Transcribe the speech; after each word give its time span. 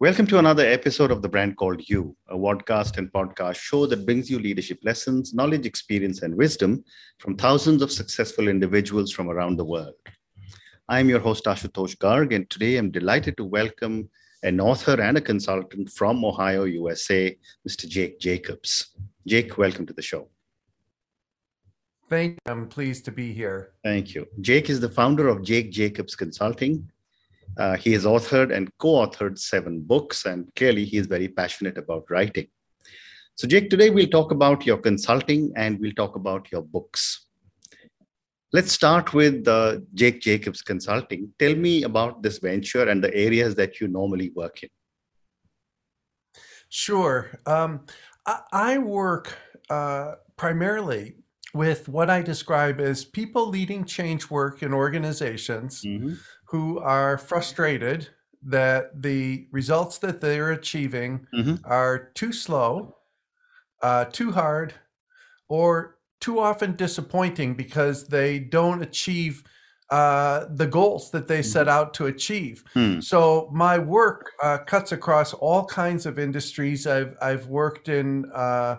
Welcome 0.00 0.26
to 0.28 0.38
another 0.38 0.64
episode 0.64 1.10
of 1.10 1.20
The 1.20 1.28
Brand 1.28 1.58
Called 1.58 1.86
You, 1.86 2.16
a 2.28 2.34
podcast 2.34 2.96
and 2.96 3.12
podcast 3.12 3.56
show 3.56 3.84
that 3.84 4.06
brings 4.06 4.30
you 4.30 4.38
leadership 4.38 4.78
lessons, 4.82 5.34
knowledge, 5.34 5.66
experience, 5.66 6.22
and 6.22 6.34
wisdom 6.34 6.82
from 7.18 7.36
thousands 7.36 7.82
of 7.82 7.92
successful 7.92 8.48
individuals 8.48 9.12
from 9.12 9.28
around 9.28 9.56
the 9.56 9.64
world. 9.66 9.92
I'm 10.88 11.10
your 11.10 11.18
host, 11.20 11.44
Ashutosh 11.44 11.98
Garg, 11.98 12.34
and 12.34 12.48
today 12.48 12.78
I'm 12.78 12.90
delighted 12.90 13.36
to 13.36 13.44
welcome 13.44 14.08
an 14.42 14.58
author 14.58 14.98
and 14.98 15.18
a 15.18 15.20
consultant 15.20 15.90
from 15.90 16.24
Ohio, 16.24 16.64
USA, 16.64 17.36
Mr. 17.68 17.86
Jake 17.86 18.18
Jacobs. 18.18 18.96
Jake, 19.26 19.58
welcome 19.58 19.84
to 19.84 19.92
the 19.92 20.00
show. 20.00 20.28
Thank 22.08 22.38
you. 22.46 22.50
I'm 22.50 22.68
pleased 22.68 23.04
to 23.04 23.12
be 23.12 23.34
here. 23.34 23.72
Thank 23.84 24.14
you. 24.14 24.26
Jake 24.40 24.70
is 24.70 24.80
the 24.80 24.88
founder 24.88 25.28
of 25.28 25.42
Jake 25.42 25.70
Jacobs 25.70 26.16
Consulting, 26.16 26.90
uh, 27.58 27.76
he 27.76 27.92
has 27.92 28.04
authored 28.04 28.54
and 28.54 28.70
co 28.78 28.88
authored 28.88 29.38
seven 29.38 29.80
books, 29.80 30.24
and 30.26 30.54
clearly 30.56 30.84
he 30.84 30.96
is 30.96 31.06
very 31.06 31.28
passionate 31.28 31.78
about 31.78 32.04
writing. 32.10 32.46
So, 33.34 33.48
Jake, 33.48 33.70
today 33.70 33.90
we'll 33.90 34.08
talk 34.08 34.32
about 34.32 34.66
your 34.66 34.78
consulting 34.78 35.52
and 35.56 35.78
we'll 35.80 35.92
talk 35.92 36.16
about 36.16 36.48
your 36.52 36.62
books. 36.62 37.26
Let's 38.52 38.72
start 38.72 39.14
with 39.14 39.46
uh, 39.46 39.78
Jake 39.94 40.20
Jacobs 40.20 40.60
Consulting. 40.60 41.32
Tell 41.38 41.54
me 41.54 41.84
about 41.84 42.22
this 42.22 42.38
venture 42.38 42.88
and 42.88 43.02
the 43.02 43.14
areas 43.14 43.54
that 43.54 43.80
you 43.80 43.88
normally 43.88 44.30
work 44.34 44.62
in. 44.62 44.68
Sure. 46.68 47.30
Um, 47.46 47.86
I, 48.26 48.40
I, 48.52 48.78
work 48.78 49.36
uh, 49.70 50.16
primarily 50.36 51.14
with 51.54 51.88
what 51.88 52.10
I 52.10 52.22
describe 52.22 52.80
as 52.80 53.04
people 53.04 53.48
leading 53.48 53.84
change 53.84 54.30
work 54.30 54.62
in 54.62 54.72
organizations 54.72 55.82
mm-hmm 55.82 56.14
who 56.50 56.80
are 56.80 57.16
frustrated 57.16 58.08
that 58.42 59.02
the 59.02 59.46
results 59.52 59.98
that 59.98 60.20
they're 60.20 60.50
achieving 60.50 61.26
mm-hmm. 61.32 61.54
are 61.64 62.10
too 62.14 62.32
slow, 62.32 62.96
uh, 63.82 64.04
too 64.06 64.32
hard, 64.32 64.74
or 65.48 65.98
too 66.20 66.40
often 66.40 66.74
disappointing 66.74 67.54
because 67.54 68.08
they 68.08 68.38
don't 68.38 68.82
achieve 68.82 69.44
uh, 69.90 70.46
the 70.50 70.66
goals 70.66 71.10
that 71.12 71.28
they 71.28 71.42
set 71.42 71.66
mm-hmm. 71.66 71.76
out 71.76 71.94
to 71.94 72.06
achieve. 72.06 72.64
Hmm. 72.74 73.00
So 73.00 73.48
my 73.52 73.78
work 73.78 74.30
uh, 74.42 74.58
cuts 74.58 74.92
across 74.92 75.32
all 75.34 75.64
kinds 75.64 76.06
of 76.06 76.18
industries. 76.18 76.86
I've 76.86 77.16
I've 77.20 77.46
worked 77.46 77.88
in 77.88 78.30
uh, 78.32 78.38
uh, 78.38 78.76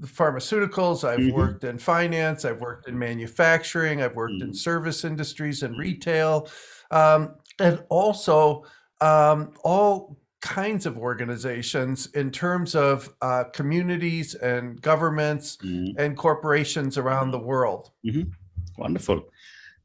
pharmaceuticals, 0.00 1.08
I've 1.08 1.18
mm-hmm. 1.18 1.36
worked 1.36 1.64
in 1.64 1.78
finance, 1.78 2.44
I've 2.44 2.60
worked 2.60 2.88
in 2.88 2.98
manufacturing, 2.98 4.02
I've 4.02 4.14
worked 4.14 4.34
mm-hmm. 4.34 4.48
in 4.48 4.54
service 4.54 5.04
industries 5.04 5.62
and 5.62 5.78
retail, 5.78 6.48
um, 6.90 7.36
and 7.58 7.82
also 7.88 8.64
um, 9.00 9.52
all 9.64 10.18
kinds 10.40 10.84
of 10.84 10.98
organizations 10.98 12.06
in 12.08 12.30
terms 12.30 12.74
of 12.74 13.08
uh, 13.22 13.44
communities 13.54 14.34
and 14.34 14.80
governments 14.82 15.56
mm-hmm. 15.56 15.98
and 15.98 16.16
corporations 16.16 16.98
around 16.98 17.30
the 17.30 17.38
world. 17.38 17.90
Mm-hmm. 18.06 18.30
Wonderful. 18.76 19.22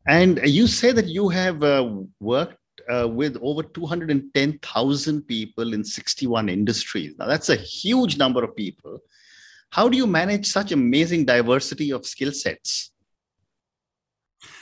And 0.08 0.40
you 0.44 0.68
say 0.68 0.92
that 0.92 1.06
you 1.06 1.30
have 1.30 1.64
uh, 1.64 1.90
worked 2.20 2.59
uh, 2.90 3.08
with 3.08 3.38
over 3.42 3.64
210,000 3.64 5.22
people 5.24 5.74
in 5.74 5.84
61 5.84 6.50
industries. 6.50 7.14
Now, 7.18 7.28
that's 7.28 7.50
a 7.50 7.56
huge 7.56 8.18
number 8.18 8.44
of 8.44 8.56
people. 8.56 9.00
How 9.72 9.88
do 9.88 9.98
you 9.98 10.08
manage 10.08 10.48
such 10.48 10.72
amazing 10.72 11.26
diversity 11.26 11.92
of 11.92 12.06
skill 12.06 12.32
sets? 12.32 12.92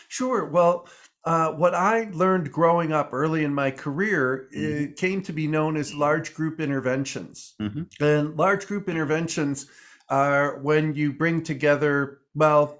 Sure. 0.10 0.46
Well, 0.46 0.88
uh, 1.24 1.52
what 1.52 1.74
I 1.74 2.10
learned 2.14 2.52
growing 2.52 2.94
up 2.94 3.10
early 3.12 3.44
in 3.44 3.54
my 3.54 3.72
career 3.72 4.48
mm-hmm. 4.56 4.94
came 4.94 5.22
to 5.24 5.34
be 5.34 5.48
known 5.48 5.76
as 5.76 5.94
large 5.94 6.34
group 6.34 6.60
interventions. 6.60 7.56
Mm-hmm. 7.62 8.04
And 8.04 8.38
large 8.38 8.68
group 8.68 8.88
interventions 8.90 9.68
are 10.10 10.60
when 10.60 10.96
you 10.96 11.12
bring 11.12 11.44
together, 11.44 12.20
well, 12.34 12.80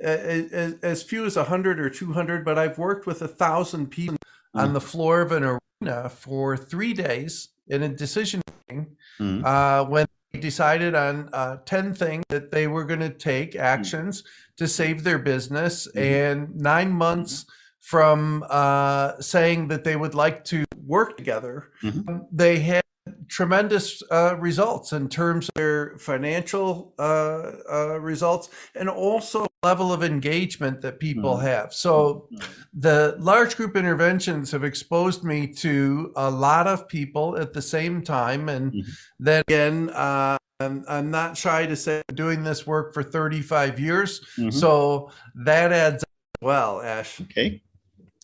as, 0.00 0.74
as 0.82 1.02
few 1.02 1.24
as 1.24 1.36
100 1.36 1.80
or 1.80 1.90
200, 1.90 2.44
but 2.44 2.58
I've 2.58 2.78
worked 2.78 3.06
with 3.06 3.22
a 3.22 3.28
thousand 3.28 3.90
people 3.90 4.17
mm. 4.56 4.60
on 4.60 4.72
the 4.72 4.80
floor 4.80 5.20
of 5.20 5.32
an 5.32 5.44
arena 5.44 6.08
for 6.08 6.56
three 6.56 6.92
days 6.92 7.48
in 7.68 7.82
a 7.82 7.88
decision 7.88 8.40
meeting 8.68 8.86
mm. 9.20 9.44
uh, 9.44 9.84
when 9.84 10.06
they 10.32 10.40
decided 10.40 10.94
on 10.94 11.28
uh, 11.32 11.56
10 11.64 11.94
things 11.94 12.24
that 12.28 12.50
they 12.50 12.66
were 12.66 12.84
going 12.84 13.00
to 13.00 13.10
take 13.10 13.52
mm. 13.52 13.60
actions 13.60 14.24
to 14.56 14.66
save 14.66 15.04
their 15.04 15.18
business. 15.18 15.88
Mm. 15.94 16.00
And 16.00 16.56
nine 16.56 16.90
months 16.90 17.46
from 17.80 18.44
uh, 18.50 19.18
saying 19.20 19.68
that 19.68 19.84
they 19.84 19.96
would 19.96 20.14
like 20.14 20.44
to 20.44 20.64
work 20.84 21.16
together, 21.16 21.70
mm-hmm. 21.82 22.18
they 22.30 22.58
had 22.58 22.82
tremendous 23.28 24.02
uh, 24.10 24.36
results 24.38 24.92
in 24.92 25.08
terms 25.08 25.48
of 25.48 25.54
their 25.54 25.98
financial 25.98 26.94
uh, 26.98 27.52
uh, 27.70 28.00
results 28.00 28.48
and 28.74 28.88
also 28.88 29.46
level 29.62 29.92
of 29.92 30.02
engagement 30.02 30.80
that 30.80 31.00
people 31.00 31.34
mm-hmm. 31.34 31.46
have. 31.46 31.74
So 31.74 32.28
mm-hmm. 32.32 32.52
the 32.74 33.16
large 33.18 33.56
group 33.56 33.76
interventions 33.76 34.50
have 34.52 34.64
exposed 34.64 35.24
me 35.24 35.46
to 35.54 36.12
a 36.16 36.30
lot 36.30 36.66
of 36.66 36.88
people 36.88 37.36
at 37.36 37.52
the 37.52 37.62
same 37.62 38.02
time. 38.02 38.48
And 38.48 38.72
mm-hmm. 38.72 38.90
then 39.18 39.42
again, 39.46 39.90
uh, 39.90 40.38
I'm, 40.60 40.84
I'm, 40.88 41.10
not 41.10 41.36
shy 41.36 41.66
to 41.66 41.76
say 41.76 42.02
I'm 42.08 42.16
doing 42.16 42.42
this 42.42 42.66
work 42.66 42.92
for 42.92 43.02
35 43.02 43.78
years. 43.78 44.20
Mm-hmm. 44.36 44.50
So 44.50 45.10
that 45.34 45.72
adds 45.72 46.04
well, 46.40 46.80
Ash. 46.80 47.20
Okay. 47.22 47.62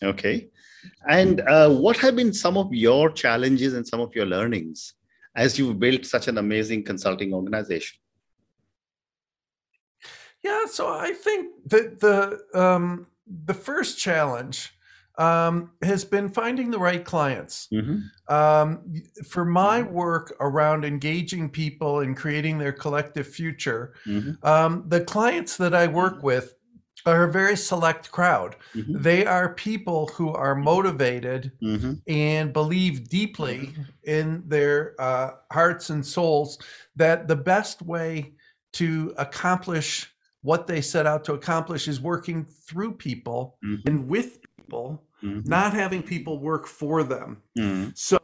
Okay. 0.03 0.47
And 1.07 1.41
uh, 1.41 1.69
what 1.69 1.97
have 1.97 2.15
been 2.15 2.33
some 2.33 2.57
of 2.57 2.73
your 2.73 3.09
challenges 3.11 3.73
and 3.73 3.87
some 3.87 3.99
of 3.99 4.15
your 4.15 4.25
learnings 4.25 4.93
as 5.35 5.59
you've 5.59 5.79
built 5.79 6.05
such 6.05 6.27
an 6.27 6.37
amazing 6.37 6.83
consulting 6.83 7.33
organization? 7.33 7.99
Yeah, 10.43 10.65
so 10.67 10.87
I 10.87 11.11
think 11.11 11.53
that 11.67 11.99
the 11.99 12.39
um, 12.53 13.07
the 13.25 13.53
first 13.53 13.97
challenge 13.97 14.75
um, 15.17 15.71
has 15.81 16.03
been 16.03 16.29
finding 16.29 16.71
the 16.71 16.79
right 16.79 17.03
clients. 17.03 17.67
Mm-hmm. 17.73 18.33
Um, 18.33 19.01
for 19.27 19.45
my 19.45 19.81
mm-hmm. 19.81 19.93
work 19.93 20.35
around 20.39 20.85
engaging 20.85 21.49
people 21.49 22.01
and 22.01 22.15
creating 22.15 22.57
their 22.57 22.73
collective 22.73 23.27
future, 23.27 23.93
mm-hmm. 24.05 24.45
um, 24.45 24.83
the 24.87 25.03
clients 25.03 25.57
that 25.57 25.73
I 25.73 25.87
work 25.87 26.17
mm-hmm. 26.17 26.27
with 26.27 26.55
are 27.05 27.25
a 27.25 27.31
very 27.31 27.55
select 27.55 28.11
crowd. 28.11 28.55
Mm-hmm. 28.73 29.01
They 29.01 29.25
are 29.25 29.53
people 29.53 30.07
who 30.07 30.33
are 30.33 30.55
motivated 30.55 31.51
mm-hmm. 31.61 31.93
and 32.07 32.51
believe 32.51 33.09
deeply 33.09 33.73
in 34.03 34.43
their 34.47 34.95
uh, 34.99 35.31
hearts 35.51 35.89
and 35.89 36.05
souls 36.05 36.57
that 36.95 37.27
the 37.27 37.35
best 37.35 37.81
way 37.81 38.33
to 38.73 39.13
accomplish 39.17 40.11
what 40.41 40.67
they 40.67 40.81
set 40.81 41.07
out 41.07 41.23
to 41.25 41.33
accomplish 41.33 41.87
is 41.87 41.99
working 41.99 42.45
through 42.45 42.93
people 42.93 43.57
mm-hmm. 43.65 43.87
and 43.87 44.07
with 44.07 44.39
people, 44.57 45.03
mm-hmm. 45.23 45.47
not 45.49 45.73
having 45.73 46.03
people 46.03 46.39
work 46.39 46.67
for 46.67 47.03
them. 47.03 47.41
Mm-hmm. 47.57 47.89
So 47.95 48.19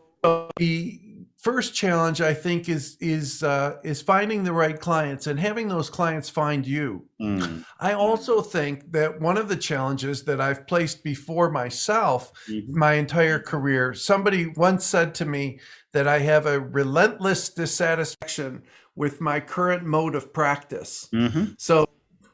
the 0.58 1.00
first 1.41 1.74
challenge 1.74 2.22
I 2.22 2.34
think 2.34 2.69
is 2.69 2.97
is 3.02 3.44
uh, 3.44 3.78
is 3.84 4.02
finding 4.02 4.44
the 4.44 4.53
right 4.53 4.79
clients 4.79 5.28
and 5.28 5.40
having 5.40 5.68
those 5.68 5.90
clients 5.90 6.29
find 6.29 6.66
you. 6.66 7.06
Mm. 7.19 7.66
I 7.79 7.94
also 7.94 8.41
think 8.41 8.91
that 8.91 9.19
one 9.19 9.38
of 9.38 9.50
the 9.50 9.56
challenges 9.56 10.24
that 10.25 10.40
I've 10.40 10.68
placed 10.68 11.03
before 11.03 11.50
myself 11.50 12.31
mm-hmm. 12.47 12.78
my 12.78 12.94
entire 12.94 13.40
career. 13.40 13.94
Somebody 13.94 14.47
once 14.56 14.85
said 14.85 15.13
to 15.16 15.25
me 15.25 15.59
that 15.94 16.07
I 16.07 16.19
have 16.19 16.46
a 16.46 16.59
relentless 16.59 17.50
dissatisfaction 17.50 18.62
with 18.96 19.19
my 19.19 19.40
current 19.40 19.84
mode 19.84 20.16
of 20.16 20.34
practice. 20.34 21.09
Mm-hmm. 21.13 21.53
So 21.57 21.88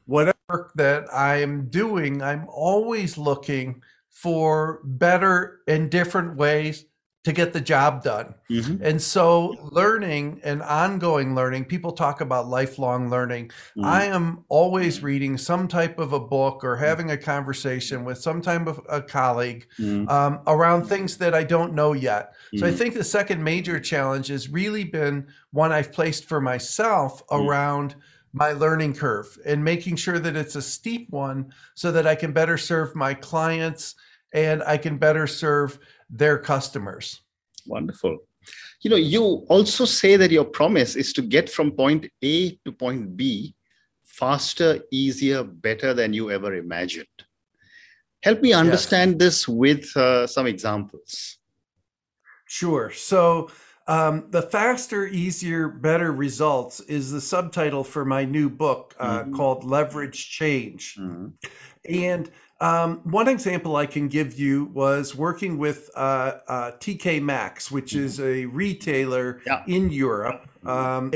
whatever 0.05 0.71
that 0.75 1.05
I 1.13 1.37
am 1.37 1.69
doing, 1.69 2.21
I'm 2.21 2.45
always 2.49 3.17
looking 3.17 3.81
for 4.09 4.81
better 4.83 5.59
and 5.67 5.89
different 5.89 6.35
ways 6.35 6.85
to 7.27 7.33
get 7.33 7.51
the 7.51 7.59
job 7.59 8.03
done. 8.03 8.33
Mm-hmm. 8.49 8.81
And 8.81 9.01
so, 9.01 9.57
learning 9.73 10.39
and 10.45 10.61
ongoing 10.61 11.35
learning, 11.35 11.65
people 11.65 11.91
talk 11.91 12.21
about 12.21 12.47
lifelong 12.47 13.09
learning. 13.09 13.49
Mm-hmm. 13.49 13.83
I 13.83 14.05
am 14.05 14.45
always 14.47 15.03
reading 15.03 15.37
some 15.37 15.67
type 15.67 15.99
of 15.99 16.13
a 16.13 16.21
book 16.21 16.63
or 16.63 16.77
having 16.77 17.11
a 17.11 17.17
conversation 17.17 18.05
with 18.05 18.17
some 18.17 18.41
type 18.41 18.65
of 18.65 18.79
a 18.87 19.01
colleague 19.01 19.67
mm-hmm. 19.77 20.07
um, 20.07 20.39
around 20.47 20.85
things 20.85 21.17
that 21.17 21.33
I 21.33 21.43
don't 21.43 21.73
know 21.73 21.91
yet. 21.91 22.31
So, 22.55 22.65
I 22.65 22.69
mm-hmm. 22.69 22.77
think 22.77 22.93
the 22.93 23.03
second 23.03 23.43
major 23.43 23.77
challenge 23.77 24.29
has 24.29 24.47
really 24.47 24.85
been 24.85 25.27
one 25.51 25.73
I've 25.73 25.91
placed 25.91 26.29
for 26.29 26.39
myself 26.39 27.27
mm-hmm. 27.27 27.45
around 27.45 27.95
my 28.31 28.53
learning 28.53 28.93
curve 28.93 29.37
and 29.45 29.61
making 29.61 29.97
sure 29.97 30.19
that 30.19 30.37
it's 30.37 30.55
a 30.55 30.61
steep 30.61 31.09
one 31.09 31.51
so 31.75 31.91
that 31.91 32.07
I 32.07 32.15
can 32.15 32.31
better 32.31 32.57
serve 32.57 32.95
my 32.95 33.13
clients 33.13 33.95
and 34.33 34.61
I 34.63 34.77
can 34.77 34.97
better 34.97 35.27
serve 35.27 35.79
their 36.09 36.37
customers. 36.37 37.21
Wonderful. 37.65 38.19
You 38.81 38.89
know, 38.91 38.97
you 38.97 39.23
also 39.49 39.85
say 39.85 40.15
that 40.15 40.31
your 40.31 40.45
promise 40.45 40.95
is 40.95 41.11
to 41.13 41.21
get 41.21 41.49
from 41.49 41.71
point 41.71 42.07
A 42.23 42.51
to 42.65 42.71
point 42.71 43.17
B 43.17 43.55
faster, 44.03 44.79
easier, 44.91 45.43
better 45.43 45.93
than 45.93 46.13
you 46.13 46.31
ever 46.31 46.55
imagined. 46.55 47.07
Help 48.23 48.41
me 48.41 48.51
understand 48.53 49.11
yes. 49.11 49.19
this 49.19 49.47
with 49.47 49.95
uh, 49.95 50.25
some 50.25 50.47
examples. 50.47 51.37
Sure. 52.47 52.89
So, 52.91 53.51
um, 53.87 54.25
the 54.31 54.41
faster, 54.41 55.07
easier, 55.07 55.69
better 55.69 56.11
results 56.11 56.81
is 56.81 57.11
the 57.11 57.21
subtitle 57.21 57.85
for 57.85 58.03
my 58.03 58.25
new 58.25 58.49
book 58.49 58.95
uh, 58.99 59.21
mm-hmm. 59.21 59.35
called 59.35 59.63
Leverage 59.63 60.29
Change. 60.29 60.95
Mm-hmm. 60.99 61.27
And 61.85 62.29
um, 62.59 63.01
one 63.03 63.27
example 63.27 63.75
I 63.75 63.85
can 63.85 64.07
give 64.07 64.39
you 64.39 64.65
was 64.73 65.15
working 65.15 65.57
with 65.57 65.89
uh, 65.95 66.39
uh, 66.47 66.71
TK 66.79 67.21
Maxx, 67.21 67.69
which 67.69 67.93
mm-hmm. 67.93 68.05
is 68.05 68.19
a 68.19 68.45
retailer 68.45 69.41
yeah. 69.45 69.63
in 69.67 69.91
Europe. 69.91 70.47
Um, 70.65 71.11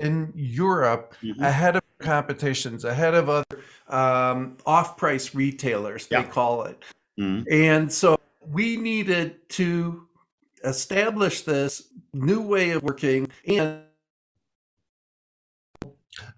in 0.00 0.32
Europe 0.34 1.14
mm-hmm. 1.22 1.42
ahead 1.42 1.76
of 1.76 1.82
competitions, 1.98 2.84
ahead 2.84 3.14
of 3.14 3.28
other 3.28 3.44
um, 3.88 4.56
off 4.66 4.96
price 4.96 5.34
retailers, 5.34 6.06
they 6.06 6.22
call 6.22 6.64
it. 6.64 6.82
Mm-hmm. 7.18 7.52
And 7.52 7.92
so 7.92 8.18
we 8.46 8.76
needed 8.76 9.48
to 9.50 10.06
establish 10.64 11.42
this 11.42 11.88
new 12.12 12.40
way 12.40 12.70
of 12.70 12.82
working 12.82 13.28
and 13.46 13.82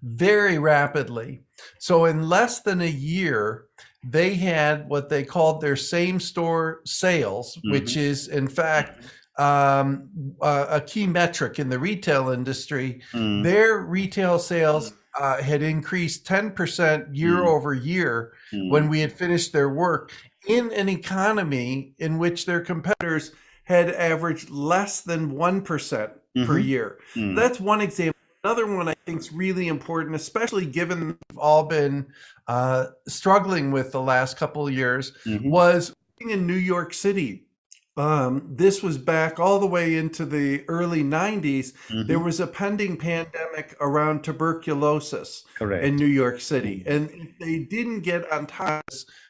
very 0.02 0.58
rapidly. 0.58 1.42
So, 1.78 2.04
in 2.04 2.28
less 2.28 2.60
than 2.60 2.80
a 2.80 2.86
year, 2.86 3.66
they 4.04 4.34
had 4.34 4.88
what 4.88 5.08
they 5.08 5.24
called 5.24 5.60
their 5.60 5.76
same 5.76 6.20
store 6.20 6.80
sales, 6.84 7.56
mm-hmm. 7.56 7.72
which 7.72 7.96
is, 7.96 8.28
in 8.28 8.48
fact, 8.48 9.04
um, 9.38 10.08
a, 10.42 10.66
a, 10.70 10.80
key 10.80 11.06
metric 11.06 11.58
in 11.58 11.68
the 11.68 11.78
retail 11.78 12.30
industry. 12.30 13.00
Mm. 13.12 13.44
Their 13.44 13.78
retail 13.78 14.38
sales 14.40 14.92
uh, 15.18 15.40
had 15.40 15.62
increased 15.62 16.26
10% 16.26 17.08
year 17.12 17.36
mm. 17.36 17.46
over 17.46 17.72
year 17.72 18.32
mm. 18.52 18.68
when 18.70 18.88
we 18.88 19.00
had 19.00 19.12
finished 19.12 19.52
their 19.52 19.68
work 19.68 20.12
in 20.48 20.72
an 20.72 20.88
economy 20.88 21.94
in 21.98 22.18
which 22.18 22.46
their 22.46 22.60
competitors 22.60 23.32
had 23.62 23.90
averaged 23.90 24.50
less 24.50 25.02
than 25.02 25.32
1% 25.32 25.62
mm-hmm. 25.62 26.44
per 26.44 26.58
year. 26.58 26.98
Mm. 27.14 27.36
That's 27.36 27.60
one 27.60 27.80
example. 27.80 28.17
Another 28.44 28.66
one 28.66 28.88
I 28.88 28.94
think 29.04 29.20
is 29.20 29.32
really 29.32 29.66
important, 29.66 30.14
especially 30.14 30.64
given 30.64 31.18
we've 31.28 31.38
all 31.38 31.64
been 31.64 32.06
uh, 32.46 32.86
struggling 33.08 33.72
with 33.72 33.90
the 33.90 34.00
last 34.00 34.36
couple 34.36 34.66
of 34.66 34.72
years, 34.72 35.12
mm-hmm. 35.24 35.50
was 35.50 35.94
in 36.20 36.46
New 36.46 36.54
York 36.54 36.94
City. 36.94 37.48
Um, 37.96 38.48
this 38.48 38.80
was 38.80 38.96
back 38.96 39.40
all 39.40 39.58
the 39.58 39.66
way 39.66 39.96
into 39.96 40.24
the 40.24 40.64
early 40.68 41.02
90s. 41.02 41.72
Mm-hmm. 41.88 42.06
There 42.06 42.20
was 42.20 42.38
a 42.38 42.46
pending 42.46 42.96
pandemic 42.96 43.74
around 43.80 44.22
tuberculosis 44.22 45.44
Correct. 45.56 45.84
in 45.84 45.96
New 45.96 46.06
York 46.06 46.40
City. 46.40 46.84
And 46.86 47.10
if 47.10 47.36
they 47.40 47.58
didn't 47.58 48.02
get 48.02 48.30
on 48.30 48.46
top 48.46 48.84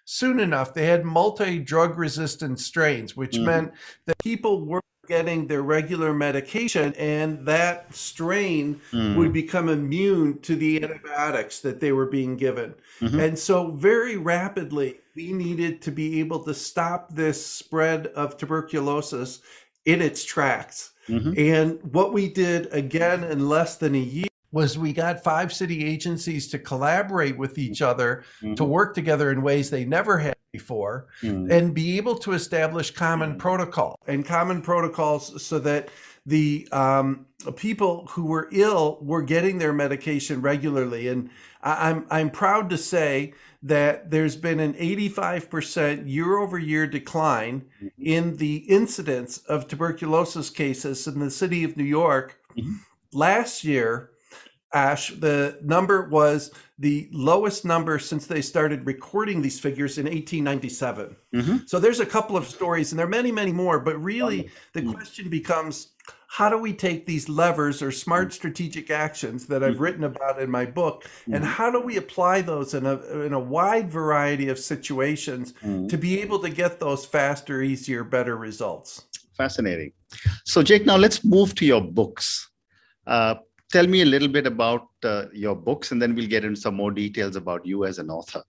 soon 0.05 0.38
enough, 0.38 0.75
they 0.75 0.84
had 0.84 1.06
multi 1.06 1.58
drug 1.58 1.96
resistant 1.96 2.60
strains, 2.60 3.16
which 3.16 3.37
mm-hmm. 3.37 3.46
meant 3.46 3.72
that 4.05 4.19
people 4.19 4.66
were 4.66 4.82
getting 5.08 5.46
their 5.46 5.62
regular 5.62 6.12
medication 6.12 6.94
and 6.94 7.44
that 7.46 7.93
strain 7.94 8.81
mm. 8.93 9.16
would 9.16 9.32
become 9.32 9.69
immune 9.69 10.38
to 10.40 10.55
the 10.55 10.82
antibiotics 10.82 11.60
that 11.60 11.81
they 11.81 11.93
were 11.93 12.06
being 12.06 12.37
given. 12.37 12.75
Mm-hmm. 13.00 13.19
And 13.19 13.38
so, 13.38 13.72
very 13.72 14.16
rapidly, 14.16 15.00
we 15.16 15.32
needed 15.32 15.82
to 15.82 15.90
be 15.90 16.20
able 16.20 16.44
to 16.44 16.55
stop 16.55 17.14
this 17.14 17.44
spread 17.44 18.08
of 18.08 18.37
tuberculosis 18.37 19.40
in 19.87 20.02
its 20.02 20.25
tracks. 20.25 20.93
Mm-hmm. 21.08 21.32
And 21.37 21.93
what 21.93 22.12
we 22.12 22.28
did 22.28 22.72
again 22.72 23.25
in 23.25 23.49
less 23.49 23.76
than 23.76 23.94
a 23.94 23.99
year 23.99 24.28
was 24.52 24.78
we 24.78 24.93
got 24.93 25.22
five 25.22 25.52
city 25.52 25.84
agencies 25.84 26.49
to 26.49 26.58
collaborate 26.58 27.37
with 27.37 27.58
each 27.58 27.82
other 27.82 28.25
mm-hmm. 28.43 28.55
to 28.55 28.64
work 28.64 28.94
together 28.94 29.31
in 29.31 29.43
ways 29.43 29.70
they 29.70 29.84
never 29.84 30.19
had 30.19 30.37
before 30.58 31.06
mm-hmm. 31.22 31.50
and 31.50 31.75
be 31.75 31.96
able 31.96 32.16
to 32.19 32.32
establish 32.32 32.90
common 32.90 33.31
mm-hmm. 33.31 33.38
protocol 33.38 33.99
and 34.06 34.26
common 34.26 34.60
protocols 34.60 35.43
so 35.43 35.58
that 35.58 35.88
the 36.26 36.69
um, 36.72 37.26
people 37.56 38.06
who 38.10 38.25
were 38.26 38.49
ill 38.52 38.99
were 39.00 39.22
getting 39.22 39.58
their 39.58 39.72
medication 39.72 40.43
regularly 40.43 41.08
and 41.08 41.31
I'm 41.62 42.06
I'm 42.10 42.31
proud 42.31 42.70
to 42.70 42.78
say 42.78 43.34
that 43.62 44.10
there's 44.12 44.37
been 44.37 44.60
an 44.60 44.75
85% 44.75 46.08
year 46.08 46.38
over 46.38 46.58
year 46.58 46.87
decline 46.87 47.64
mm-hmm. 47.82 47.88
in 47.99 48.37
the 48.37 48.58
incidence 48.58 49.38
of 49.38 49.66
tuberculosis 49.66 50.50
cases 50.50 51.06
in 51.08 51.19
the 51.19 51.31
city 51.31 51.64
of 51.64 51.76
New 51.76 51.84
York. 51.84 52.38
Mm-hmm. 52.56 52.75
Last 53.12 53.64
year, 53.64 54.10
Ash, 54.75 55.09
the 55.11 55.59
number 55.62 56.09
was 56.09 56.50
the 56.79 57.09
lowest 57.12 57.65
number 57.65 57.99
since 57.99 58.26
they 58.26 58.43
started 58.43 58.87
recording 58.87 59.41
these 59.41 59.59
figures 59.59 59.99
in 59.99 60.05
1897. 60.05 61.17
Mm-hmm. 61.35 61.56
So 61.67 61.79
there's 61.79 62.00
a 62.00 62.06
couple 62.06 62.37
of 62.37 62.47
stories, 62.47 62.93
and 62.93 62.99
there 62.99 63.06
are 63.06 63.11
many, 63.11 63.32
many 63.32 63.53
more. 63.53 63.81
But 63.81 64.03
really, 64.03 64.50
the 64.75 64.82
mm-hmm. 64.82 64.93
question 64.93 65.31
becomes 65.31 65.88
how 66.29 66.50
do 66.50 66.59
we 66.59 66.75
take 66.75 67.06
these 67.06 67.29
levers 67.29 67.81
or 67.82 67.91
smart 67.91 68.35
strategic 68.35 68.91
actions 68.91 69.47
that 69.47 69.65
I've 69.65 69.75
mm-hmm. 69.75 69.82
written 69.82 70.05
about 70.05 70.41
in 70.41 70.50
my 70.50 70.67
book, 70.67 71.06
and 71.26 71.37
mm-hmm. 71.37 71.44
how 71.44 71.70
do 71.70 71.81
we 71.81 71.97
apply 71.97 72.43
those 72.43 72.75
in 72.75 72.85
a, 72.85 73.00
in 73.23 73.32
a 73.32 73.41
wide 73.41 73.91
variety 73.91 74.50
of 74.50 74.59
situations 74.59 75.55
mm-hmm. 75.55 75.87
to 75.87 75.97
be 75.97 76.20
able 76.20 76.38
to 76.41 76.50
get 76.50 76.79
those 76.79 77.06
faster, 77.06 77.62
easier, 77.62 78.05
better 78.05 78.37
results? 78.37 79.06
Fascinating. 79.32 79.93
So, 80.44 80.62
Jake, 80.62 80.85
now 80.85 80.97
let's 80.97 81.25
move 81.25 81.55
to 81.56 81.65
your 81.65 81.81
books. 81.81 82.50
Uh, 83.06 83.37
tell 83.70 83.87
me 83.87 84.03
a 84.03 84.05
little 84.05 84.29
bit 84.29 84.47
about 84.47 84.88
uh, 85.05 85.26
your 85.32 85.55
books 85.55 85.93
and 85.93 86.00
then 86.00 86.15
we'll 86.15 86.29
get 86.29 86.44
into 86.44 86.61
some 86.61 86.75
more 86.75 86.91
details 86.91 87.37
about 87.37 87.65
you 87.67 87.85
as 87.85 87.99
an 87.99 88.11
author. 88.11 88.43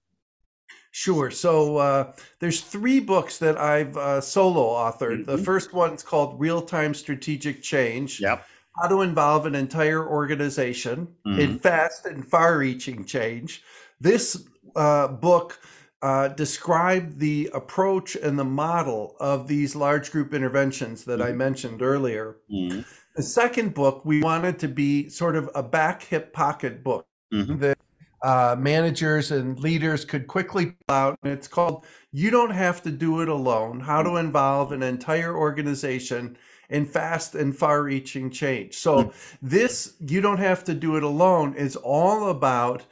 Sure. 0.92 1.30
So 1.30 1.78
uh, 1.78 2.14
there's 2.40 2.62
three 2.62 3.00
books 3.00 3.38
that 3.38 3.58
i've 3.58 3.96
uh, 3.96 4.22
solo 4.22 4.74
authored. 4.74 5.22
Mm-hmm. 5.22 5.32
the 5.32 5.38
first 5.38 5.74
one's 5.74 6.02
called 6.04 6.40
real-time 6.40 6.94
strategic 6.94 7.62
change. 7.62 8.20
Yep. 8.20 8.46
How 8.82 8.88
to 8.88 9.02
involve 9.02 9.46
an 9.46 9.56
entire 9.56 10.08
organization 10.08 11.08
mm-hmm. 11.26 11.40
in 11.40 11.60
fast 11.60 12.06
and 12.06 12.26
far-reaching 12.26 13.06
change. 13.06 13.64
This 14.00 14.48
uh, 14.76 15.10
book 15.10 15.60
uh, 16.02 16.30
described 16.30 17.20
the 17.20 17.50
approach 17.54 18.16
and 18.16 18.40
the 18.40 18.46
model 18.46 19.16
of 19.20 19.48
these 19.48 19.76
large 19.76 20.12
group 20.12 20.34
interventions 20.34 21.04
that 21.06 21.20
mm-hmm. 21.20 21.30
I 21.30 21.34
mentioned 21.34 21.82
earlier. 21.82 22.38
Mm-hmm. 22.52 22.82
The 23.16 23.24
second 23.24 23.74
book, 23.74 24.06
we 24.06 24.22
wanted 24.22 24.60
to 24.60 24.70
be 24.70 25.10
sort 25.10 25.36
of 25.36 25.50
a 25.56 25.64
back 25.64 26.04
hip 26.04 26.32
pocket 26.32 26.84
book 26.84 27.06
mm-hmm. 27.34 27.58
that 27.60 27.78
uh, 28.22 28.56
managers 28.58 29.32
and 29.32 29.60
leaders 29.60 30.06
could 30.06 30.28
quickly 30.28 30.68
pull 30.88 30.96
out. 30.96 31.20
And 31.24 31.34
it's 31.34 31.48
called 31.48 31.86
You 32.12 32.30
Don't 32.32 32.52
Have 32.52 32.82
to 32.84 32.92
Do 32.92 33.22
It 33.22 33.28
Alone 33.28 33.82
How 33.82 34.02
to 34.02 34.16
Involve 34.16 34.72
an 34.72 34.84
Entire 34.84 35.36
Organization 35.36 36.38
in 36.70 36.86
Fast 36.86 37.36
and 37.36 37.56
Far 37.56 37.84
Reaching 37.84 38.30
Change. 38.30 38.76
So, 38.76 39.04
mm-hmm. 39.04 39.48
this 39.48 39.96
You 40.00 40.22
Don't 40.22 40.38
Have 40.38 40.64
to 40.66 40.74
Do 40.74 40.96
It 40.96 41.04
Alone 41.04 41.56
is 41.56 41.76
all 41.76 42.30
about 42.30 42.84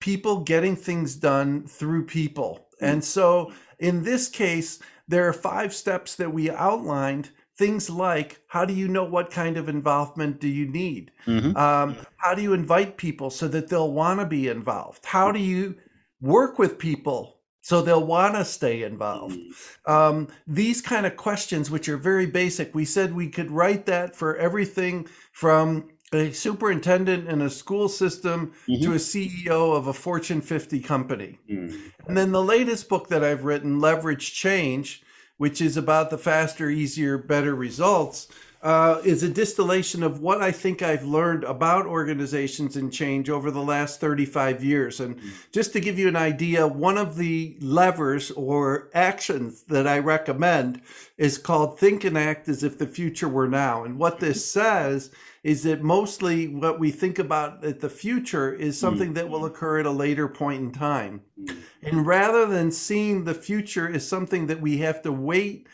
people 0.00 0.40
getting 0.40 0.76
things 0.76 1.16
done 1.16 1.66
through 1.66 2.06
people. 2.06 2.66
Mm-hmm. 2.74 2.84
And 2.84 3.04
so, 3.04 3.52
in 3.78 4.02
this 4.02 4.28
case, 4.28 4.80
there 5.08 5.26
are 5.28 5.32
five 5.32 5.74
steps 5.74 6.14
that 6.16 6.32
we 6.32 6.50
outlined 6.50 7.30
things 7.58 7.90
like 7.90 8.40
how 8.46 8.64
do 8.64 8.72
you 8.72 8.86
know 8.86 9.04
what 9.04 9.32
kind 9.32 9.56
of 9.56 9.68
involvement 9.68 10.40
do 10.40 10.46
you 10.46 10.66
need 10.66 11.10
mm-hmm. 11.26 11.56
um, 11.56 11.96
how 12.16 12.32
do 12.32 12.40
you 12.40 12.52
invite 12.52 12.96
people 12.96 13.30
so 13.30 13.48
that 13.48 13.68
they'll 13.68 13.92
want 13.92 14.20
to 14.20 14.26
be 14.26 14.46
involved 14.46 15.04
how 15.04 15.32
do 15.32 15.40
you 15.40 15.74
work 16.20 16.58
with 16.58 16.78
people 16.78 17.40
so 17.60 17.82
they'll 17.82 18.06
want 18.06 18.34
to 18.36 18.44
stay 18.44 18.84
involved 18.84 19.36
mm-hmm. 19.36 19.92
um, 19.92 20.28
these 20.46 20.80
kind 20.80 21.04
of 21.04 21.16
questions 21.16 21.68
which 21.68 21.88
are 21.88 21.96
very 21.96 22.26
basic 22.26 22.72
we 22.76 22.84
said 22.84 23.12
we 23.12 23.28
could 23.28 23.50
write 23.50 23.86
that 23.86 24.14
for 24.14 24.36
everything 24.36 25.06
from 25.32 25.88
a 26.12 26.32
superintendent 26.32 27.28
in 27.28 27.42
a 27.42 27.50
school 27.50 27.88
system 27.88 28.52
mm-hmm. 28.68 28.82
to 28.82 28.92
a 28.92 28.96
ceo 28.96 29.76
of 29.76 29.86
a 29.86 29.92
fortune 29.92 30.40
50 30.40 30.80
company 30.80 31.38
mm-hmm. 31.48 31.76
and 32.06 32.16
then 32.16 32.32
the 32.32 32.42
latest 32.42 32.88
book 32.88 33.08
that 33.08 33.22
i've 33.22 33.44
written 33.44 33.80
leverage 33.80 34.32
change 34.32 35.02
which 35.38 35.60
is 35.62 35.76
about 35.76 36.10
the 36.10 36.18
faster, 36.18 36.68
easier, 36.68 37.16
better 37.16 37.54
results, 37.54 38.28
uh, 38.60 39.00
is 39.04 39.22
a 39.22 39.28
distillation 39.28 40.02
of 40.02 40.20
what 40.20 40.42
I 40.42 40.50
think 40.50 40.82
I've 40.82 41.04
learned 41.04 41.44
about 41.44 41.86
organizations 41.86 42.76
and 42.76 42.92
change 42.92 43.30
over 43.30 43.50
the 43.50 43.62
last 43.62 44.00
35 44.00 44.64
years. 44.64 44.98
And 44.98 45.16
mm-hmm. 45.16 45.28
just 45.52 45.72
to 45.74 45.80
give 45.80 45.98
you 45.98 46.08
an 46.08 46.16
idea, 46.16 46.66
one 46.66 46.98
of 46.98 47.16
the 47.16 47.56
levers 47.60 48.32
or 48.32 48.90
actions 48.94 49.62
that 49.64 49.86
I 49.86 50.00
recommend 50.00 50.82
is 51.16 51.38
called 51.38 51.78
Think 51.78 52.02
and 52.02 52.18
Act 52.18 52.48
as 52.48 52.64
if 52.64 52.78
the 52.78 52.86
future 52.86 53.28
were 53.28 53.48
now. 53.48 53.84
And 53.84 53.96
what 53.96 54.18
this 54.18 54.44
says 54.50 55.12
is 55.44 55.62
that 55.62 55.82
mostly 55.82 56.48
what 56.48 56.80
we 56.80 56.90
think 56.90 57.20
about 57.20 57.64
at 57.64 57.78
the 57.78 57.88
future 57.88 58.52
is 58.52 58.76
mm. 58.76 58.80
something 58.80 59.14
that 59.14 59.28
will 59.28 59.44
occur 59.44 59.78
at 59.78 59.86
a 59.86 59.90
later 59.90 60.26
point 60.26 60.62
in 60.62 60.72
time. 60.72 61.22
Mm. 61.40 61.62
And 61.82 62.06
rather 62.06 62.44
than 62.44 62.72
seeing 62.72 63.22
the 63.22 63.34
future 63.34 63.88
as 63.88 64.06
something 64.06 64.48
that 64.48 64.60
we 64.60 64.78
have 64.78 65.00
to 65.02 65.12
wait 65.12 65.68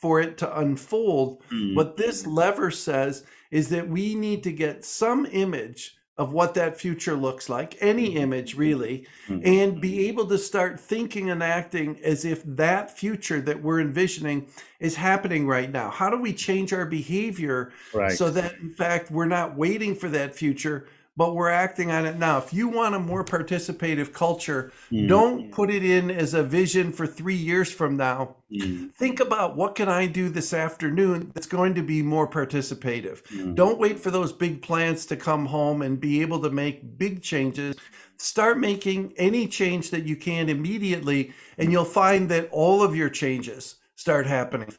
for 0.00 0.20
it 0.20 0.38
to 0.38 0.58
unfold, 0.58 1.42
mm. 1.50 1.74
what 1.74 1.96
this 1.96 2.26
lever 2.26 2.70
says 2.70 3.24
is 3.50 3.68
that 3.70 3.88
we 3.88 4.14
need 4.14 4.42
to 4.44 4.52
get 4.52 4.84
some 4.84 5.26
image 5.26 5.96
of 6.18 6.32
what 6.32 6.54
that 6.54 6.80
future 6.80 7.14
looks 7.14 7.50
like, 7.50 7.76
any 7.80 8.08
mm-hmm. 8.08 8.18
image 8.18 8.54
really, 8.54 9.06
mm-hmm. 9.28 9.46
and 9.46 9.80
be 9.82 10.08
able 10.08 10.26
to 10.26 10.38
start 10.38 10.80
thinking 10.80 11.30
and 11.30 11.42
acting 11.42 11.98
as 12.02 12.24
if 12.24 12.42
that 12.44 12.96
future 12.96 13.40
that 13.40 13.62
we're 13.62 13.80
envisioning 13.80 14.46
is 14.80 14.96
happening 14.96 15.46
right 15.46 15.70
now. 15.70 15.90
How 15.90 16.08
do 16.08 16.16
we 16.18 16.32
change 16.32 16.72
our 16.72 16.86
behavior 16.86 17.70
right. 17.92 18.12
so 18.12 18.30
that, 18.30 18.54
in 18.60 18.70
fact, 18.70 19.10
we're 19.10 19.26
not 19.26 19.56
waiting 19.56 19.94
for 19.94 20.08
that 20.08 20.34
future, 20.34 20.88
but 21.16 21.34
we're 21.34 21.50
acting 21.50 21.90
on 21.90 22.04
it 22.04 22.18
now. 22.18 22.38
If 22.38 22.52
you 22.52 22.68
want 22.68 22.94
a 22.94 22.98
more 22.98 23.24
participative 23.24 24.12
culture, 24.12 24.72
mm. 24.92 25.08
don't 25.08 25.50
put 25.50 25.70
it 25.70 25.82
in 25.82 26.10
as 26.10 26.34
a 26.34 26.42
vision 26.42 26.92
for 26.92 27.06
three 27.06 27.34
years 27.34 27.72
from 27.72 27.96
now. 27.96 28.36
Mm. 28.52 28.92
Think 28.92 29.20
about 29.20 29.56
what 29.56 29.74
can 29.74 29.88
I 29.88 30.06
do 30.06 30.28
this 30.28 30.52
afternoon 30.52 31.32
that's 31.34 31.46
going 31.46 31.74
to 31.74 31.82
be 31.82 32.02
more 32.02 32.28
participative. 32.28 33.22
Mm. 33.28 33.54
Don't 33.54 33.78
wait 33.78 33.98
for 33.98 34.10
those 34.10 34.32
big 34.32 34.60
plans 34.60 35.06
to 35.06 35.16
come 35.16 35.46
home 35.46 35.80
and 35.82 35.98
be 35.98 36.20
able 36.20 36.40
to 36.42 36.50
make 36.50 36.98
big 36.98 37.22
changes. 37.22 37.76
Start 38.18 38.58
making 38.58 39.14
any 39.16 39.46
change 39.46 39.90
that 39.90 40.04
you 40.04 40.16
can 40.16 40.48
immediately, 40.48 41.32
and 41.58 41.72
you'll 41.72 41.84
find 41.84 42.28
that 42.30 42.48
all 42.50 42.82
of 42.82 42.94
your 42.94 43.10
changes 43.10 43.76
start 43.94 44.26
happening. 44.26 44.72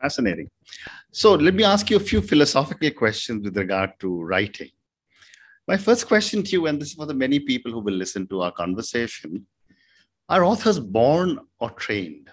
Fascinating. 0.00 0.48
So 1.10 1.34
let 1.34 1.54
me 1.54 1.64
ask 1.64 1.90
you 1.90 1.96
a 1.96 2.00
few 2.00 2.20
philosophical 2.20 2.90
questions 2.90 3.44
with 3.44 3.56
regard 3.56 3.98
to 4.00 4.22
writing. 4.22 4.70
My 5.66 5.76
first 5.76 6.06
question 6.06 6.42
to 6.42 6.50
you, 6.50 6.66
and 6.66 6.80
this 6.80 6.88
is 6.88 6.94
for 6.94 7.06
the 7.06 7.14
many 7.14 7.38
people 7.40 7.72
who 7.72 7.80
will 7.80 7.94
listen 7.94 8.26
to 8.28 8.42
our 8.42 8.52
conversation 8.52 9.46
are 10.28 10.44
authors 10.44 10.78
born 10.78 11.38
or 11.58 11.70
trained? 11.70 12.30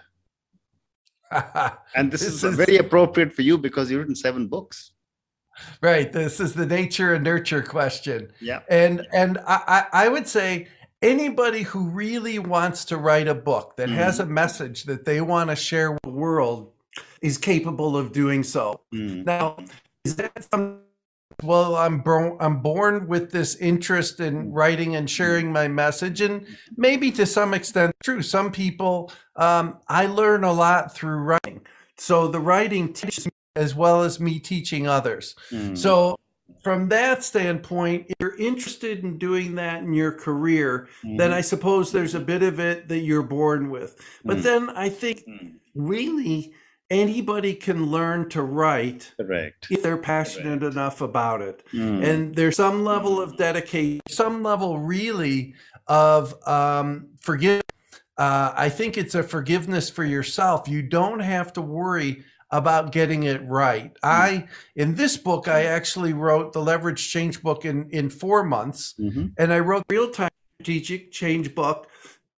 and 1.94 2.10
this, 2.10 2.20
this 2.20 2.34
is, 2.34 2.44
is, 2.44 2.56
very 2.56 2.76
appropriate 2.76 3.32
for 3.32 3.42
you 3.42 3.56
because 3.56 3.90
you've 3.90 4.00
written 4.00 4.14
seven 4.14 4.48
books. 4.48 4.92
Right. 5.82 6.10
This 6.12 6.40
is 6.40 6.54
the 6.54 6.66
nature 6.66 7.14
and 7.14 7.24
nurture 7.24 7.62
question. 7.62 8.32
Yeah. 8.40 8.60
And 8.68 9.06
and 9.12 9.38
I, 9.46 9.86
I 9.92 10.08
would 10.08 10.26
say 10.26 10.68
anybody 11.02 11.62
who 11.62 11.88
really 11.88 12.38
wants 12.38 12.84
to 12.86 12.96
write 12.96 13.28
a 13.28 13.34
book 13.34 13.76
that 13.76 13.88
mm. 13.88 13.94
has 13.94 14.20
a 14.20 14.26
message 14.26 14.84
that 14.84 15.04
they 15.04 15.20
want 15.20 15.50
to 15.50 15.56
share 15.56 15.92
with 15.92 16.02
the 16.02 16.10
world 16.10 16.72
is 17.20 17.38
capable 17.38 17.96
of 17.96 18.12
doing 18.12 18.42
so. 18.42 18.80
Mm. 18.94 19.24
Now, 19.24 19.58
is 20.04 20.16
that 20.16 20.32
something 20.50 20.81
well 21.42 21.76
i'm 21.76 21.98
born 21.98 22.36
i'm 22.40 22.60
born 22.60 23.06
with 23.06 23.30
this 23.30 23.56
interest 23.56 24.20
in 24.20 24.52
writing 24.52 24.96
and 24.96 25.08
sharing 25.08 25.52
my 25.52 25.68
message 25.68 26.20
and 26.20 26.46
maybe 26.76 27.10
to 27.10 27.26
some 27.26 27.54
extent 27.54 27.94
true 28.02 28.22
some 28.22 28.50
people 28.50 29.12
um, 29.36 29.78
i 29.88 30.06
learn 30.06 30.44
a 30.44 30.52
lot 30.52 30.94
through 30.94 31.18
writing 31.18 31.60
so 31.96 32.28
the 32.28 32.40
writing 32.40 32.92
teaches 32.92 33.26
me 33.26 33.32
as 33.56 33.74
well 33.74 34.02
as 34.02 34.18
me 34.18 34.38
teaching 34.38 34.86
others 34.86 35.34
mm. 35.50 35.76
so 35.76 36.18
from 36.62 36.88
that 36.88 37.24
standpoint 37.24 38.06
if 38.08 38.14
you're 38.20 38.38
interested 38.38 39.02
in 39.02 39.18
doing 39.18 39.54
that 39.54 39.82
in 39.82 39.92
your 39.92 40.12
career 40.12 40.88
mm. 41.04 41.18
then 41.18 41.32
i 41.32 41.40
suppose 41.40 41.92
there's 41.92 42.14
a 42.14 42.20
bit 42.20 42.42
of 42.42 42.60
it 42.60 42.88
that 42.88 43.00
you're 43.00 43.22
born 43.22 43.70
with 43.70 44.00
but 44.24 44.38
mm. 44.38 44.42
then 44.42 44.70
i 44.70 44.88
think 44.88 45.26
mm. 45.26 45.52
really 45.74 46.52
anybody 46.92 47.54
can 47.54 47.86
learn 47.86 48.28
to 48.28 48.42
write 48.42 49.12
Correct. 49.16 49.66
if 49.70 49.82
they're 49.82 49.96
passionate 49.96 50.60
Correct. 50.60 50.74
enough 50.74 51.00
about 51.00 51.40
it. 51.40 51.64
Mm. 51.72 52.04
And 52.04 52.34
there's 52.34 52.56
some 52.56 52.84
level 52.84 53.20
of 53.20 53.36
dedication, 53.36 54.02
some 54.08 54.42
level 54.42 54.78
really 54.78 55.54
of 55.86 56.34
um, 56.46 57.08
forgiveness. 57.20 57.62
Uh, 58.18 58.52
I 58.54 58.68
think 58.68 58.98
it's 58.98 59.14
a 59.14 59.22
forgiveness 59.22 59.88
for 59.88 60.04
yourself. 60.04 60.68
You 60.68 60.82
don't 60.82 61.20
have 61.20 61.52
to 61.54 61.62
worry 61.62 62.24
about 62.50 62.92
getting 62.92 63.22
it 63.22 63.42
right. 63.46 63.94
Mm. 63.94 63.98
I 64.02 64.48
in 64.76 64.94
this 64.94 65.16
book 65.16 65.48
I 65.48 65.64
actually 65.64 66.12
wrote 66.12 66.52
the 66.52 66.60
leverage 66.60 67.08
change 67.08 67.42
book 67.42 67.64
in 67.64 67.88
in 67.90 68.10
4 68.10 68.44
months 68.44 68.94
mm-hmm. 69.00 69.28
and 69.38 69.52
I 69.52 69.60
wrote 69.60 69.84
real 69.88 70.10
time 70.10 70.28
strategic 70.60 71.10
change 71.10 71.54
book 71.54 71.88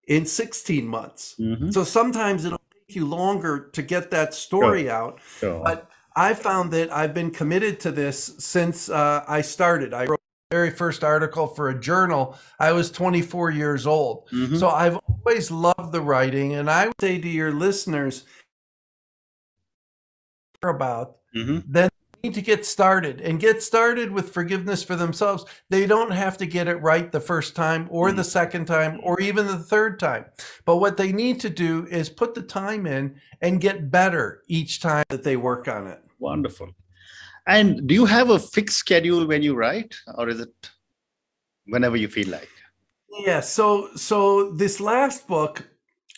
in 0.06 0.24
16 0.24 0.86
months. 0.86 1.34
Mm-hmm. 1.40 1.70
So 1.70 1.82
sometimes 1.82 2.44
it'll 2.44 2.60
you 2.94 3.06
longer 3.06 3.70
to 3.72 3.82
get 3.82 4.10
that 4.10 4.34
story 4.34 4.88
out. 4.90 5.20
But 5.62 5.90
I 6.16 6.34
found 6.34 6.72
that 6.72 6.92
I've 6.92 7.14
been 7.14 7.30
committed 7.30 7.80
to 7.80 7.92
this 7.92 8.34
since 8.38 8.88
uh, 8.88 9.24
I 9.26 9.40
started. 9.40 9.92
I 9.92 10.04
wrote 10.06 10.20
the 10.50 10.56
very 10.56 10.70
first 10.70 11.02
article 11.02 11.46
for 11.46 11.70
a 11.70 11.80
journal. 11.80 12.36
I 12.60 12.72
was 12.72 12.90
24 12.90 13.50
years 13.50 13.86
old. 13.86 14.28
Mm-hmm. 14.30 14.56
So 14.56 14.68
I've 14.68 14.98
always 15.08 15.50
loved 15.50 15.92
the 15.92 16.00
writing. 16.00 16.54
And 16.54 16.70
I 16.70 16.86
would 16.86 17.00
say 17.00 17.20
to 17.20 17.28
your 17.28 17.52
listeners, 17.52 18.24
about, 20.70 21.16
mm-hmm. 21.34 21.58
then 21.66 21.90
need 22.24 22.34
to 22.34 22.42
get 22.42 22.64
started 22.64 23.20
and 23.20 23.38
get 23.38 23.62
started 23.62 24.10
with 24.10 24.32
forgiveness 24.32 24.82
for 24.82 24.96
themselves. 24.96 25.44
They 25.68 25.86
don't 25.86 26.10
have 26.10 26.38
to 26.38 26.46
get 26.46 26.68
it 26.68 26.76
right 26.76 27.12
the 27.12 27.20
first 27.20 27.54
time 27.54 27.86
or 27.90 28.12
the 28.12 28.22
mm. 28.22 28.36
second 28.38 28.64
time 28.64 28.98
or 29.02 29.20
even 29.20 29.46
the 29.46 29.58
third 29.58 30.00
time. 30.00 30.24
But 30.64 30.78
what 30.78 30.96
they 30.96 31.12
need 31.12 31.38
to 31.40 31.50
do 31.50 31.86
is 31.90 32.08
put 32.08 32.34
the 32.34 32.42
time 32.42 32.86
in 32.86 33.16
and 33.42 33.60
get 33.60 33.90
better 33.90 34.42
each 34.48 34.80
time 34.80 35.04
that 35.10 35.22
they 35.22 35.36
work 35.36 35.68
on 35.68 35.86
it. 35.86 36.00
Wonderful. 36.18 36.70
And 37.46 37.86
do 37.86 37.94
you 37.94 38.06
have 38.06 38.30
a 38.30 38.38
fixed 38.38 38.78
schedule 38.78 39.26
when 39.26 39.42
you 39.42 39.54
write 39.54 39.94
or 40.16 40.30
is 40.30 40.40
it 40.40 40.70
whenever 41.66 41.96
you 41.96 42.08
feel 42.08 42.28
like? 42.28 42.48
Yeah, 43.26 43.40
so 43.40 43.90
so 43.96 44.50
this 44.50 44.80
last 44.80 45.28
book 45.28 45.62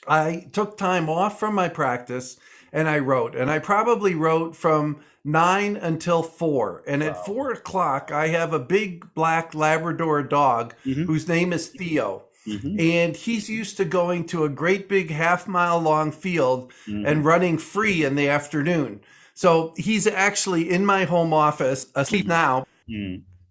I 0.06 0.46
took 0.52 0.78
time 0.78 1.10
off 1.10 1.40
from 1.40 1.54
my 1.56 1.68
practice 1.68 2.38
and 2.76 2.90
I 2.90 2.98
wrote. 2.98 3.34
And 3.34 3.50
I 3.50 3.58
probably 3.58 4.14
wrote 4.14 4.54
from 4.54 5.00
nine 5.24 5.76
until 5.76 6.22
four. 6.22 6.84
And 6.86 7.02
wow. 7.02 7.08
at 7.08 7.24
four 7.24 7.50
o'clock, 7.50 8.12
I 8.12 8.28
have 8.28 8.52
a 8.52 8.58
big 8.58 9.12
black 9.14 9.54
Labrador 9.54 10.22
dog 10.22 10.74
mm-hmm. 10.84 11.04
whose 11.04 11.26
name 11.26 11.54
is 11.54 11.68
Theo. 11.68 12.24
Mm-hmm. 12.46 12.78
And 12.78 13.16
he's 13.16 13.48
used 13.48 13.78
to 13.78 13.86
going 13.86 14.26
to 14.26 14.44
a 14.44 14.50
great 14.50 14.90
big 14.90 15.10
half 15.10 15.48
mile 15.48 15.80
long 15.80 16.12
field 16.12 16.70
mm-hmm. 16.86 17.06
and 17.06 17.24
running 17.24 17.56
free 17.56 18.04
in 18.04 18.14
the 18.14 18.28
afternoon. 18.28 19.00
So 19.32 19.72
he's 19.78 20.06
actually 20.06 20.70
in 20.70 20.84
my 20.84 21.04
home 21.04 21.32
office, 21.32 21.86
asleep 21.94 22.26
now. 22.26 22.66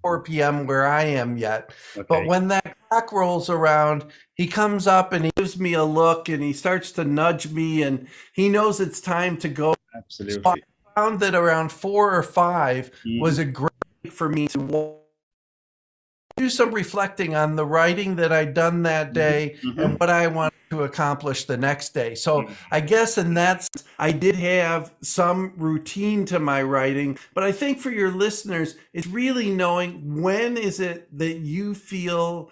Mm. 0.06 0.10
4 0.10 0.22
p.m. 0.22 0.68
where 0.68 0.86
I 0.88 1.04
am 1.04 1.38
yet. 1.38 1.72
Okay. 1.98 2.06
But 2.08 2.28
when 2.28 2.48
that 2.50 2.78
clock 2.90 3.12
rolls 3.12 3.50
around, 3.50 4.06
he 4.36 4.48
comes 4.48 4.86
up 4.88 5.14
and 5.14 5.26
he 5.26 5.32
gives 5.36 5.60
me 5.60 5.74
a 5.74 5.84
look 5.84 6.30
and 6.30 6.44
he 6.44 6.54
starts 6.54 6.92
to 6.94 7.04
nudge 7.04 7.52
me 7.52 7.84
and 7.84 8.08
he 8.34 8.48
knows 8.50 8.80
it's 8.80 9.02
time 9.02 9.38
to 9.38 9.50
go. 9.50 9.76
Absolutely. 9.96 10.42
So 10.44 10.50
I 10.52 10.56
found 10.96 11.20
that 11.22 11.36
around 11.36 11.72
four 11.72 12.14
or 12.14 12.24
5 12.24 12.92
mm. 13.06 13.20
was 13.20 13.40
a 13.40 13.46
great 13.46 13.72
for 14.12 14.30
me 14.30 14.48
to 14.50 14.60
do 16.38 16.50
some 16.50 16.74
reflecting 16.74 17.34
on 17.34 17.56
the 17.56 17.66
writing 17.66 18.16
that 18.18 18.32
I'd 18.32 18.54
done 18.54 18.84
that 18.84 19.08
mm-hmm. 19.08 19.14
day 19.14 19.56
mm-hmm. 19.64 19.80
and 19.80 20.00
what 20.00 20.10
I 20.10 20.28
wanted 20.28 20.54
to 20.72 20.84
accomplish 20.84 21.46
the 21.46 21.58
next 21.58 21.94
day. 21.94 22.16
So 22.16 22.42
mm-hmm. 22.42 22.54
I 22.72 22.82
guess 22.82 23.18
in 23.18 23.34
that 23.36 23.64
sense, 23.64 23.86
I 23.98 24.12
did 24.12 24.36
have 24.36 24.94
some 25.02 25.54
routine 25.56 26.26
to 26.26 26.40
my 26.40 26.62
writing, 26.62 27.18
but 27.34 27.44
I 27.44 27.52
think 27.52 27.80
for 27.80 27.90
your 27.90 28.12
listeners, 28.12 28.76
it's 28.94 29.08
really 29.08 29.50
knowing 29.50 30.22
when 30.22 30.58
is 30.58 30.80
it 30.80 31.08
that 31.18 31.38
you 31.38 31.74
feel 31.74 32.50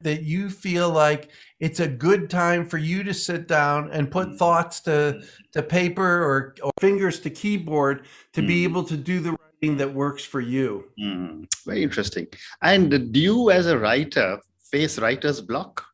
that 0.00 0.22
you 0.22 0.48
feel 0.48 0.90
like 0.90 1.28
it's 1.58 1.80
a 1.80 1.88
good 1.88 2.30
time 2.30 2.64
for 2.64 2.78
you 2.78 3.02
to 3.02 3.12
sit 3.12 3.48
down 3.48 3.90
and 3.90 4.12
put 4.12 4.28
mm-hmm. 4.28 4.36
thoughts 4.36 4.78
to 4.78 5.20
to 5.50 5.60
paper 5.60 6.22
or, 6.22 6.54
or 6.62 6.70
fingers 6.80 7.18
to 7.18 7.30
keyboard 7.30 8.06
to 8.32 8.42
be 8.46 8.62
able 8.62 8.84
to 8.84 8.96
do 8.96 9.18
the 9.18 9.36
that 9.60 9.92
works 9.92 10.24
for 10.24 10.40
you. 10.40 10.84
Mm, 10.98 11.46
very 11.66 11.82
interesting. 11.82 12.26
And 12.62 13.12
do 13.12 13.20
you, 13.20 13.50
as 13.50 13.66
a 13.66 13.78
writer, 13.78 14.38
face 14.70 14.98
writer's 14.98 15.40
block? 15.40 15.84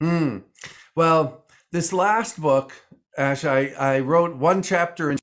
Hmm. 0.00 0.38
Well, 0.94 1.46
this 1.72 1.92
last 1.92 2.40
book, 2.40 2.72
Ash, 3.18 3.44
I, 3.44 3.68
I 3.78 4.00
wrote 4.00 4.36
one 4.36 4.62
chapter, 4.62 5.10
in, 5.10 5.18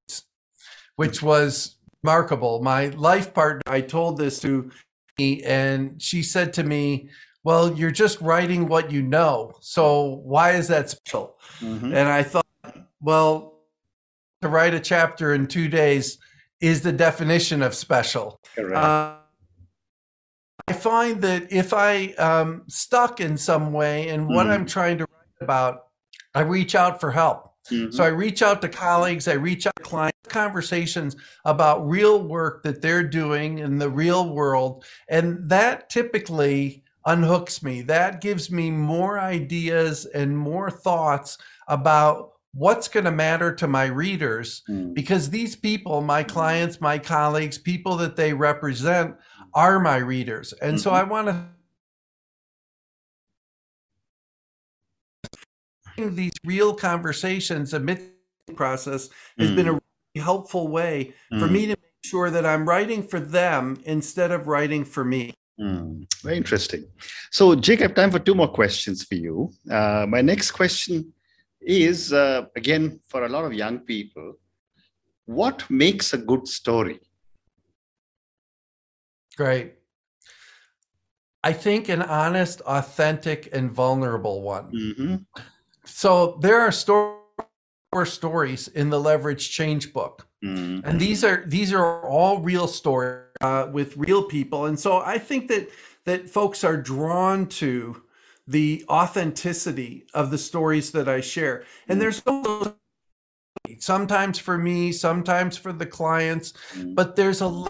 which 0.96 1.22
was 1.22 1.78
remarkable. 2.04 2.62
My 2.62 2.88
life 2.90 3.34
partner, 3.34 3.62
I 3.68 3.82
told 3.82 4.18
this 4.18 4.40
to 4.42 4.70
me, 5.18 5.44
and 5.44 6.02
she 6.02 6.24
said 6.24 6.54
to 6.54 6.64
me, 6.64 7.10
Well, 7.44 7.74
you're 7.74 7.92
just 7.92 8.20
writing 8.22 8.68
what 8.68 8.92
you 8.92 9.02
know. 9.02 9.54
So 9.62 10.22
why 10.24 10.52
is 10.52 10.68
that 10.68 10.90
special? 10.90 11.38
Mm-hmm. 11.60 11.94
And 11.94 12.10
I 12.10 12.24
thought, 12.24 12.46
Well, 13.02 13.60
to 14.42 14.50
write 14.50 14.74
a 14.74 14.80
chapter 14.80 15.34
in 15.34 15.48
two 15.48 15.68
days 15.68 16.18
is 16.62 16.82
the 16.82 16.92
definition 16.92 17.62
of 17.62 17.74
special. 17.74 18.40
Uh, 18.58 19.16
I 20.68 20.74
find 20.74 21.22
that 21.24 21.52
if 21.52 21.74
I 21.74 22.14
um 22.14 22.64
stuck 22.68 23.20
in 23.20 23.38
some 23.38 23.74
way 23.74 24.10
in 24.10 24.28
what 24.28 24.48
mm. 24.48 24.52
I'm 24.52 24.66
trying 24.66 24.98
to 25.00 25.06
write 25.06 25.42
about, 25.42 25.88
I 26.36 26.42
reach 26.42 26.76
out 26.76 27.00
for 27.00 27.12
help. 27.12 27.54
Mm-hmm. 27.72 27.92
So 27.92 28.04
I 28.04 28.08
reach 28.08 28.42
out 28.42 28.62
to 28.62 28.70
colleagues, 28.70 29.28
I 29.28 29.34
reach 29.34 29.68
out 29.68 29.76
to 29.78 29.84
clients, 29.84 30.18
conversations 30.28 31.16
about 31.46 31.88
real 31.88 32.24
work 32.24 32.64
that 32.64 32.82
they're 32.82 33.04
doing 33.04 33.60
in 33.60 33.78
the 33.78 33.90
real 33.90 34.34
world. 34.34 34.86
And 35.08 35.50
that 35.50 35.90
typically 35.90 36.84
unhooks 37.08 37.64
me. 37.64 37.82
That 37.82 38.22
gives 38.22 38.52
me 38.52 38.72
more 38.72 39.20
ideas 39.20 40.06
and 40.06 40.38
more 40.38 40.70
thoughts 40.70 41.38
about 41.68 42.34
what's 42.54 42.88
going 42.88 43.06
to 43.06 43.12
matter 43.12 43.54
to 43.56 43.68
my 43.68 43.86
readers 43.86 44.64
mm. 44.70 44.94
because 44.94 45.30
these 45.30 45.56
people, 45.56 46.02
my 46.02 46.24
clients, 46.24 46.82
my 46.82 46.98
colleagues, 46.98 47.58
people 47.58 47.96
that 47.98 48.16
they 48.16 48.34
represent 48.34 49.16
are 49.54 49.80
my 49.80 49.98
readers. 49.98 50.54
And 50.54 50.74
mm-hmm. 50.74 50.82
so 50.82 50.92
I 50.92 51.04
want 51.04 51.28
to 51.28 51.46
these 55.98 56.32
real 56.46 56.74
conversations 56.74 57.74
amidst 57.74 58.06
the 58.48 58.54
process 58.54 59.10
has 59.38 59.50
mm. 59.50 59.56
been 59.56 59.68
a 59.68 59.74
mm. 59.74 59.80
really 60.16 60.26
helpful 60.26 60.70
way 60.70 61.14
mm. 61.34 61.40
for 61.42 61.48
me 61.48 61.64
to 61.64 61.70
make 61.70 62.06
sure 62.06 62.30
that 62.30 62.46
I'm 62.46 62.68
writing 62.68 63.04
for 63.04 63.20
them 63.20 63.82
instead 63.84 64.32
of 64.32 64.48
writing 64.48 64.86
for 64.86 65.04
me. 65.04 65.34
Mm, 65.60 66.06
very 66.24 66.38
interesting. 66.38 66.86
So, 67.32 67.54
Jake, 67.54 67.82
I 67.82 67.84
have 67.84 67.96
time 67.96 68.12
for 68.12 68.20
two 68.20 68.34
more 68.34 68.48
questions 68.48 69.04
for 69.04 69.16
you. 69.16 69.52
Uh, 69.70 70.06
my 70.08 70.22
next 70.22 70.52
question 70.52 71.12
is 71.62 72.14
uh, 72.14 72.46
again 72.56 73.00
for 73.08 73.26
a 73.26 73.30
lot 73.30 73.46
of 73.46 73.54
young 73.54 73.80
people 73.80 74.36
what 75.30 75.70
makes 75.70 76.12
a 76.14 76.18
good 76.18 76.48
story? 76.48 77.00
Great. 79.38 79.76
I 81.44 81.54
think 81.54 81.88
an 81.88 82.02
honest, 82.02 82.62
authentic, 82.62 83.48
and 83.54 83.72
vulnerable 83.72 84.42
one. 84.42 84.72
Mm-hmm. 84.72 85.16
So 85.86 86.40
there 86.42 86.60
are 86.60 86.72
stories 86.72 87.18
stories 88.06 88.68
in 88.68 88.92
the 88.92 89.00
leverage 89.00 89.50
change 89.50 89.92
book 89.94 90.28
mm-hmm. 90.44 90.88
and 90.88 91.00
these 91.00 91.24
are 91.24 91.44
these 91.48 91.74
are 91.74 92.08
all 92.08 92.40
real 92.40 92.68
stories 92.68 93.26
uh, 93.42 93.68
with 93.74 93.98
real 93.98 94.24
people 94.24 94.68
and 94.68 94.80
so 94.80 95.00
i 95.00 95.18
think 95.18 95.48
that 95.48 95.68
that 96.06 96.30
folks 96.30 96.64
are 96.64 96.78
drawn 96.78 97.48
to 97.48 98.00
the 98.50 98.84
authenticity 98.90 100.08
of 100.16 100.32
the 100.32 100.38
stories 100.38 100.92
that 100.92 101.08
I 101.08 101.22
share. 101.22 101.66
And 101.88 101.98
mm. 101.98 102.02
there's 102.02 102.24
sometimes 103.78 104.40
for 104.40 104.58
me, 104.58 104.92
sometimes 104.92 105.56
for 105.56 105.72
the 105.72 105.86
clients, 105.86 106.54
mm. 106.74 106.96
but 106.96 107.16
there's 107.16 107.44
a 107.44 107.66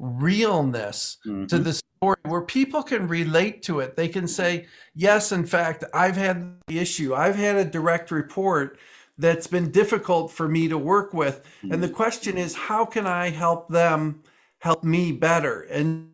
realness 0.00 1.18
mm-hmm. 1.24 1.46
to 1.46 1.58
the 1.58 1.74
story 1.74 2.16
where 2.24 2.42
people 2.42 2.82
can 2.82 3.06
relate 3.06 3.62
to 3.62 3.78
it. 3.78 3.94
They 3.94 4.08
can 4.08 4.26
say, 4.26 4.66
Yes, 4.96 5.30
in 5.30 5.46
fact, 5.46 5.84
I've 5.94 6.16
had 6.16 6.56
the 6.66 6.80
issue, 6.80 7.14
I've 7.14 7.36
had 7.36 7.54
a 7.54 7.64
direct 7.64 8.10
report 8.10 8.80
that's 9.16 9.46
been 9.46 9.70
difficult 9.70 10.32
for 10.32 10.48
me 10.48 10.66
to 10.66 10.78
work 10.78 11.14
with. 11.14 11.44
Mm-hmm. 11.62 11.72
And 11.72 11.82
the 11.82 11.88
question 11.88 12.36
is, 12.36 12.54
how 12.54 12.84
can 12.84 13.06
I 13.06 13.30
help 13.30 13.68
them 13.68 14.22
help 14.58 14.82
me 14.82 15.12
better? 15.12 15.62
And 15.62 16.10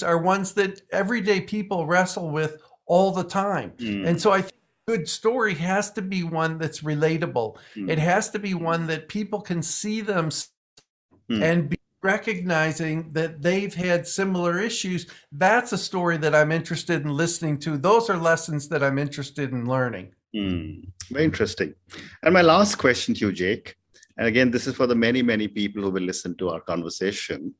are 0.00 0.18
ones 0.18 0.52
that 0.54 0.80
everyday 0.92 1.40
people 1.40 1.86
wrestle 1.86 2.30
with 2.30 2.62
all 2.86 3.10
the 3.10 3.24
time. 3.24 3.72
Mm. 3.78 4.06
And 4.06 4.20
so 4.20 4.30
I 4.30 4.42
think 4.42 4.54
a 4.86 4.92
good 4.92 5.08
story 5.08 5.54
has 5.54 5.90
to 5.92 6.02
be 6.02 6.22
one 6.22 6.58
that's 6.58 6.82
relatable. 6.82 7.56
Mm. 7.74 7.90
It 7.90 7.98
has 7.98 8.30
to 8.30 8.38
be 8.38 8.54
one 8.54 8.86
that 8.86 9.08
people 9.08 9.40
can 9.40 9.60
see 9.60 10.00
them 10.00 10.28
mm. 10.28 11.42
and 11.42 11.68
be 11.68 11.78
recognizing 12.02 13.12
that 13.12 13.42
they've 13.42 13.74
had 13.74 14.06
similar 14.06 14.60
issues. 14.60 15.06
That's 15.30 15.72
a 15.72 15.78
story 15.78 16.16
that 16.18 16.34
I'm 16.34 16.52
interested 16.52 17.02
in 17.02 17.16
listening 17.16 17.58
to. 17.60 17.78
Those 17.78 18.10
are 18.10 18.16
lessons 18.16 18.68
that 18.68 18.82
I'm 18.82 18.98
interested 18.98 19.52
in 19.52 19.66
learning. 19.66 20.14
Hmm. 20.34 20.80
Very 21.10 21.24
interesting. 21.24 21.74
And 22.22 22.32
my 22.32 22.42
last 22.42 22.76
question 22.76 23.14
to 23.14 23.26
you, 23.26 23.32
Jake, 23.32 23.76
and 24.16 24.26
again, 24.26 24.50
this 24.50 24.66
is 24.66 24.74
for 24.74 24.86
the 24.86 24.94
many, 24.94 25.22
many 25.22 25.48
people 25.48 25.82
who 25.82 25.90
will 25.90 26.02
listen 26.02 26.36
to 26.36 26.50
our 26.50 26.60
conversation 26.60 27.54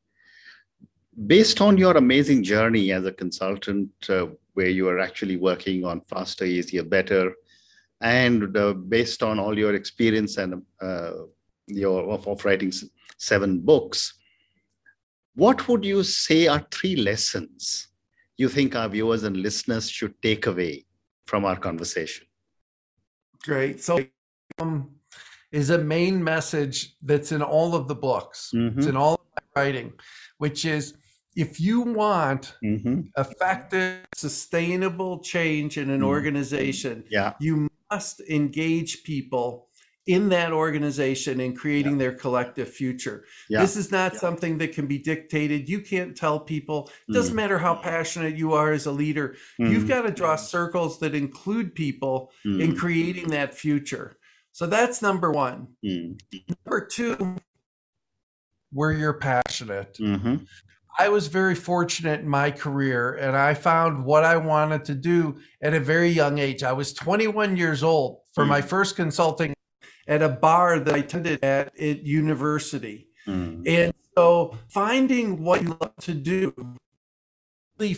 based 1.27 1.61
on 1.61 1.79
your 1.79 1.97
amazing 1.97 2.43
journey 2.43 2.93
as 2.93 3.05
a 3.05 3.13
consultant, 3.13 3.91
uh, 4.09 4.27
where 4.55 4.69
you 4.69 4.89
are 4.89 4.99
actually 4.99 5.37
working 5.37 5.85
on 5.85 6.01
faster, 6.03 6.45
easier, 6.45 6.83
better, 6.83 7.33
and 8.01 8.57
uh, 8.57 8.73
based 8.73 9.23
on 9.23 9.39
all 9.39 9.59
your 9.59 9.75
experience 9.75 10.37
and 10.37 10.63
uh, 10.81 11.13
your 11.67 12.11
of, 12.11 12.27
of 12.27 12.45
writing 12.45 12.73
seven 13.19 13.61
books, 13.61 14.15
what 15.35 15.69
would 15.69 15.85
you 15.85 16.03
say 16.03 16.47
are 16.47 16.67
three 16.71 16.97
lessons 16.97 17.89
you 18.37 18.49
think 18.49 18.75
our 18.75 18.89
viewers 18.89 19.23
and 19.23 19.37
listeners 19.37 19.89
should 19.89 20.21
take 20.23 20.47
away 20.47 20.85
from 21.27 21.45
our 21.45 21.57
conversation? 21.57 22.27
Great. 23.45 23.83
So, 23.83 24.01
um, 24.59 24.91
is 25.53 25.71
a 25.71 25.79
main 25.79 26.23
message 26.23 26.97
that's 27.03 27.31
in 27.31 27.43
all 27.43 27.75
of 27.75 27.87
the 27.87 27.95
books. 27.95 28.51
Mm-hmm. 28.55 28.79
It's 28.79 28.89
in 28.89 28.97
all 28.97 29.15
of 29.15 29.21
my 29.37 29.63
writing, 29.63 29.93
which 30.39 30.65
is 30.65 30.95
if 31.37 31.61
you 31.61 31.81
want 31.81 32.55
mm-hmm. 32.65 33.03
effective, 33.17 34.05
sustainable 34.15 35.21
change 35.21 35.79
in 35.79 35.91
an 35.91 36.01
mm-hmm. 36.01 36.09
organization, 36.09 37.05
yeah. 37.11 37.35
you 37.41 37.69
must 37.91 38.21
engage 38.29 39.03
people 39.05 39.69
in 40.07 40.31
that 40.31 40.53
organization 40.53 41.41
in 41.41 41.55
creating 41.55 41.93
yeah. 41.93 41.99
their 41.99 42.13
collective 42.13 42.69
future. 42.69 43.25
Yeah. 43.49 43.61
This 43.61 43.77
is 43.77 43.93
not 43.93 44.15
yeah. 44.15 44.19
something 44.19 44.59
that 44.59 44.73
can 44.73 44.87
be 44.87 44.99
dictated. 44.99 45.69
You 45.69 45.81
can't 45.81 46.17
tell 46.17 46.41
people. 46.41 46.91
It 47.09 47.13
doesn't 47.13 47.35
mm. 47.35 47.37
matter 47.37 47.59
how 47.59 47.77
passionate 47.77 48.37
you 48.37 48.53
are 48.53 48.73
as 48.73 48.87
a 48.87 48.91
leader. 48.91 49.37
Mm. 49.61 49.71
You've 49.71 49.89
got 49.89 50.03
to 50.03 50.11
draw 50.11 50.35
circles 50.35 50.99
that 51.01 51.15
include 51.15 51.75
people 51.75 52.33
mm. 52.45 52.61
in 52.61 52.77
creating 52.77 53.29
that 53.29 53.55
future. 53.55 54.17
So 54.51 54.67
that's 54.67 55.03
number 55.03 55.31
one. 55.31 55.69
Mm. 55.85 56.21
Number 56.67 56.85
two, 56.87 57.37
where 58.73 58.93
you're 58.93 59.15
passionate. 59.15 59.99
Mm-hmm. 60.01 60.37
I 60.99 61.09
was 61.09 61.27
very 61.27 61.55
fortunate 61.55 62.21
in 62.21 62.29
my 62.29 62.51
career 62.51 63.15
and 63.15 63.37
I 63.37 63.55
found 63.55 64.05
what 64.05 64.25
I 64.25 64.37
wanted 64.37 64.85
to 64.87 64.95
do 64.95 65.39
at 65.63 65.75
a 65.75 65.81
very 65.81 66.11
young 66.11 66.39
age. 66.39 66.63
I 66.63 66.73
was 66.73 66.93
21 66.93 67.57
years 67.57 67.83
old 67.83 68.21
for 68.33 68.45
mm. 68.45 68.49
my 68.49 68.61
first 68.61 68.97
consulting 68.97 69.55
at 70.07 70.23
a 70.23 70.29
bar 70.29 70.81
that 70.81 70.95
I 70.95 70.99
attended 70.99 71.43
at, 71.43 71.79
at 71.79 72.03
university. 72.03 73.09
Mm. 73.27 73.67
And 73.67 73.95
so 74.17 74.59
finding 74.69 75.43
what 75.43 75.63
you 75.63 75.77
love 75.81 75.97
to 76.01 76.15
do 76.15 76.55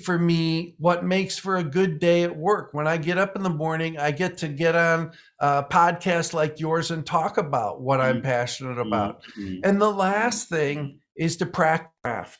for 0.02 0.18
me 0.18 0.74
what 0.78 1.04
makes 1.04 1.36
for 1.36 1.56
a 1.56 1.64
good 1.64 1.98
day 1.98 2.22
at 2.22 2.34
work 2.34 2.72
when 2.72 2.86
i 2.86 2.96
get 2.96 3.18
up 3.18 3.36
in 3.36 3.42
the 3.42 3.50
morning 3.50 3.98
i 3.98 4.10
get 4.10 4.38
to 4.38 4.48
get 4.48 4.74
on 4.74 5.12
a 5.40 5.62
podcast 5.62 6.32
like 6.32 6.58
yours 6.58 6.90
and 6.90 7.04
talk 7.04 7.36
about 7.36 7.82
what 7.82 8.00
i'm 8.00 8.20
mm. 8.20 8.22
passionate 8.22 8.78
about 8.78 9.22
mm. 9.38 9.60
and 9.62 9.78
the 9.82 9.90
last 9.90 10.48
thing 10.48 10.98
is 11.16 11.36
to 11.36 11.44
practice 11.44 12.38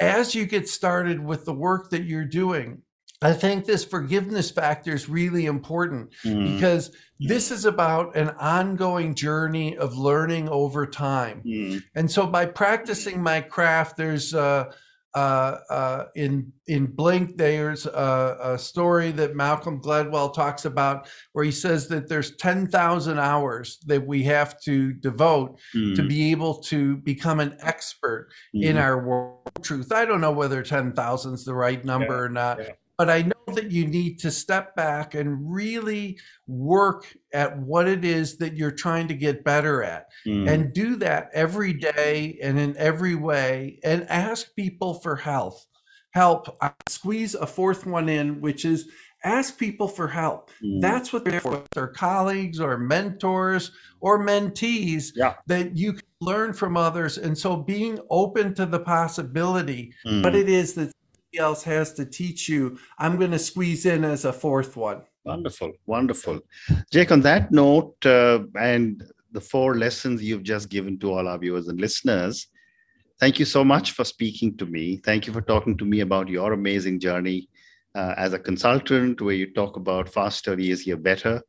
as 0.00 0.34
you 0.34 0.46
get 0.46 0.68
started 0.68 1.24
with 1.24 1.44
the 1.44 1.54
work 1.54 1.90
that 1.90 2.04
you're 2.04 2.24
doing, 2.24 2.82
I 3.22 3.32
think 3.32 3.64
this 3.64 3.84
forgiveness 3.84 4.50
factor 4.50 4.92
is 4.92 5.08
really 5.08 5.46
important 5.46 6.12
mm. 6.24 6.54
because 6.54 6.90
this 7.18 7.50
is 7.50 7.64
about 7.64 8.16
an 8.16 8.30
ongoing 8.30 9.14
journey 9.14 9.78
of 9.78 9.96
learning 9.96 10.48
over 10.48 10.86
time. 10.86 11.42
Mm. 11.46 11.82
And 11.94 12.10
so 12.10 12.26
by 12.26 12.46
practicing 12.46 13.22
my 13.22 13.40
craft, 13.40 13.96
there's 13.96 14.34
uh, 14.34 14.72
uh, 15.14 15.58
uh, 15.70 16.04
in 16.16 16.52
in 16.66 16.86
Blink, 16.86 17.36
there's 17.36 17.86
a, 17.86 18.38
a, 18.42 18.58
story 18.58 19.12
that 19.12 19.36
Malcolm 19.36 19.80
Gladwell 19.80 20.34
talks 20.34 20.64
about 20.64 21.08
where 21.32 21.44
he 21.44 21.52
says 21.52 21.86
that 21.88 22.08
there's 22.08 22.34
10,000 22.36 23.18
hours 23.18 23.78
that 23.86 24.04
we 24.04 24.24
have 24.24 24.58
to 24.62 24.92
devote 24.94 25.60
mm. 25.74 25.94
to 25.94 26.02
be 26.02 26.32
able 26.32 26.54
to 26.62 26.96
become 26.96 27.38
an 27.38 27.56
expert 27.60 28.30
mm. 28.56 28.64
in 28.64 28.76
our 28.76 29.06
world 29.06 29.38
truth. 29.62 29.92
I 29.92 30.04
don't 30.04 30.20
know 30.22 30.32
whether 30.32 30.62
10,000 30.62 31.34
is 31.34 31.44
the 31.44 31.54
right 31.54 31.84
number 31.84 32.14
yeah, 32.14 32.20
or 32.20 32.28
not, 32.28 32.58
yeah 32.58 32.70
but 32.96 33.10
I 33.10 33.22
know 33.22 33.33
that 33.54 33.70
you 33.70 33.86
need 33.86 34.18
to 34.20 34.30
step 34.30 34.74
back 34.76 35.14
and 35.14 35.52
really 35.52 36.18
work 36.46 37.06
at 37.32 37.58
what 37.58 37.88
it 37.88 38.04
is 38.04 38.38
that 38.38 38.56
you're 38.56 38.70
trying 38.70 39.08
to 39.08 39.14
get 39.14 39.44
better 39.44 39.82
at 39.82 40.06
mm. 40.26 40.48
and 40.48 40.72
do 40.72 40.96
that 40.96 41.30
every 41.32 41.72
day 41.72 42.38
and 42.42 42.58
in 42.58 42.76
every 42.76 43.14
way 43.14 43.78
and 43.82 44.08
ask 44.08 44.54
people 44.54 44.94
for 44.94 45.16
help. 45.16 45.54
Help. 46.10 46.56
I 46.60 46.72
squeeze 46.88 47.34
a 47.34 47.46
fourth 47.46 47.86
one 47.86 48.08
in, 48.08 48.40
which 48.40 48.64
is 48.64 48.88
ask 49.24 49.58
people 49.58 49.88
for 49.88 50.06
help. 50.06 50.50
Mm. 50.62 50.80
That's 50.80 51.12
what 51.12 51.24
they're 51.24 51.40
for. 51.40 51.64
Their 51.72 51.88
colleagues 51.88 52.60
or 52.60 52.78
mentors 52.78 53.72
or 54.00 54.24
mentees 54.24 55.12
yeah. 55.16 55.34
that 55.46 55.76
you 55.76 55.94
can 55.94 56.02
learn 56.20 56.52
from 56.52 56.76
others. 56.76 57.18
And 57.18 57.36
so 57.36 57.56
being 57.56 57.98
open 58.10 58.54
to 58.54 58.66
the 58.66 58.80
possibility, 58.80 59.92
mm. 60.06 60.22
but 60.22 60.34
it 60.34 60.48
is 60.48 60.74
that 60.74 60.92
else 61.38 61.62
has 61.64 61.92
to 61.94 62.04
teach 62.04 62.48
you, 62.48 62.78
I'm 62.98 63.18
going 63.18 63.30
to 63.30 63.38
squeeze 63.38 63.86
in 63.86 64.04
as 64.04 64.24
a 64.24 64.32
fourth 64.32 64.76
one. 64.76 65.02
Wonderful, 65.24 65.72
wonderful. 65.86 66.40
Jake, 66.92 67.10
on 67.10 67.20
that 67.22 67.50
note, 67.50 67.96
uh, 68.04 68.40
and 68.58 69.02
the 69.32 69.40
four 69.40 69.76
lessons 69.76 70.22
you've 70.22 70.42
just 70.42 70.68
given 70.68 70.98
to 70.98 71.12
all 71.12 71.26
our 71.26 71.38
viewers 71.38 71.68
and 71.68 71.80
listeners, 71.80 72.46
thank 73.18 73.38
you 73.38 73.44
so 73.44 73.64
much 73.64 73.92
for 73.92 74.04
speaking 74.04 74.56
to 74.58 74.66
me. 74.66 74.98
Thank 74.98 75.26
you 75.26 75.32
for 75.32 75.40
talking 75.40 75.76
to 75.78 75.84
me 75.84 76.00
about 76.00 76.28
your 76.28 76.52
amazing 76.52 77.00
journey 77.00 77.48
uh, 77.94 78.14
as 78.16 78.32
a 78.32 78.38
consultant, 78.38 79.20
where 79.20 79.34
you 79.34 79.52
talk 79.52 79.76
about 79.76 80.08
faster, 80.08 80.58
easier, 80.58 80.96
better. 80.96 81.42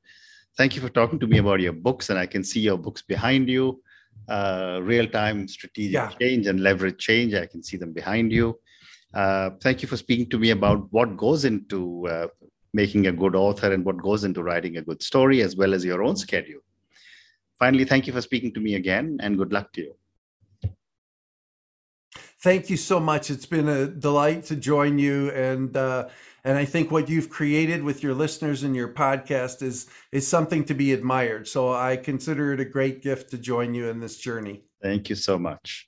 Thank 0.58 0.76
you 0.76 0.82
for 0.82 0.90
talking 0.90 1.20
to 1.20 1.28
me 1.28 1.40
about 1.40 1.60
your 1.60 1.74
books, 1.74 2.10
and 2.10 2.18
I 2.18 2.28
can 2.28 2.44
see 2.44 2.62
your 2.62 2.78
books 2.78 3.02
behind 3.02 3.50
you. 3.50 3.82
Uh, 4.30 4.80
real 4.82 5.08
time 5.08 5.48
strategic 5.48 5.94
yeah. 5.94 6.10
change 6.20 6.48
and 6.48 6.62
leverage 6.62 6.98
change. 6.98 7.34
I 7.34 7.46
can 7.46 7.62
see 7.62 7.78
them 7.78 7.92
behind 7.92 8.32
you. 8.32 8.58
Uh, 9.16 9.52
thank 9.62 9.82
you 9.82 9.88
for 9.88 9.96
speaking 9.96 10.30
to 10.30 10.38
me 10.38 10.52
about 10.52 10.92
what 10.92 11.16
goes 11.16 11.46
into 11.46 12.06
uh, 12.08 12.28
making 12.74 13.08
a 13.08 13.12
good 13.12 13.36
author 13.36 13.72
and 13.72 13.86
what 13.86 13.98
goes 13.98 14.26
into 14.26 14.44
writing 14.44 14.76
a 14.78 14.82
good 14.82 15.02
story, 15.02 15.42
as 15.42 15.56
well 15.56 15.74
as 15.74 15.86
your 15.86 16.04
own 16.04 16.18
schedule. 16.18 16.60
Finally, 17.58 17.86
thank 17.86 18.06
you 18.06 18.12
for 18.12 18.22
speaking 18.22 18.54
to 18.54 18.60
me 18.60 18.76
again, 18.76 19.18
and 19.22 19.38
good 19.38 19.54
luck 19.54 19.72
to 19.72 19.82
you. 19.82 19.96
Thank 22.42 22.70
you 22.70 22.78
so 22.78 23.00
much. 23.00 23.32
It's 23.32 23.46
been 23.46 23.70
a 23.70 23.88
delight 23.88 24.44
to 24.46 24.58
join 24.58 25.00
you, 25.00 25.32
and 25.32 25.76
uh, 25.76 26.10
and 26.44 26.58
I 26.58 26.66
think 26.66 26.92
what 26.92 27.10
you've 27.10 27.30
created 27.30 27.82
with 27.82 28.04
your 28.04 28.14
listeners 28.14 28.64
and 28.64 28.76
your 28.76 28.90
podcast 28.90 29.64
is 29.64 29.88
is 30.12 30.28
something 30.28 30.66
to 30.66 30.74
be 30.74 30.92
admired. 30.92 31.48
So 31.48 31.74
I 31.74 31.96
consider 31.96 32.54
it 32.54 32.60
a 32.60 32.66
great 32.66 33.02
gift 33.02 33.32
to 33.32 33.38
join 33.38 33.74
you 33.74 33.88
in 33.88 34.02
this 34.02 34.18
journey. 34.18 34.66
Thank 34.84 35.10
you 35.10 35.16
so 35.16 35.40
much. 35.40 35.88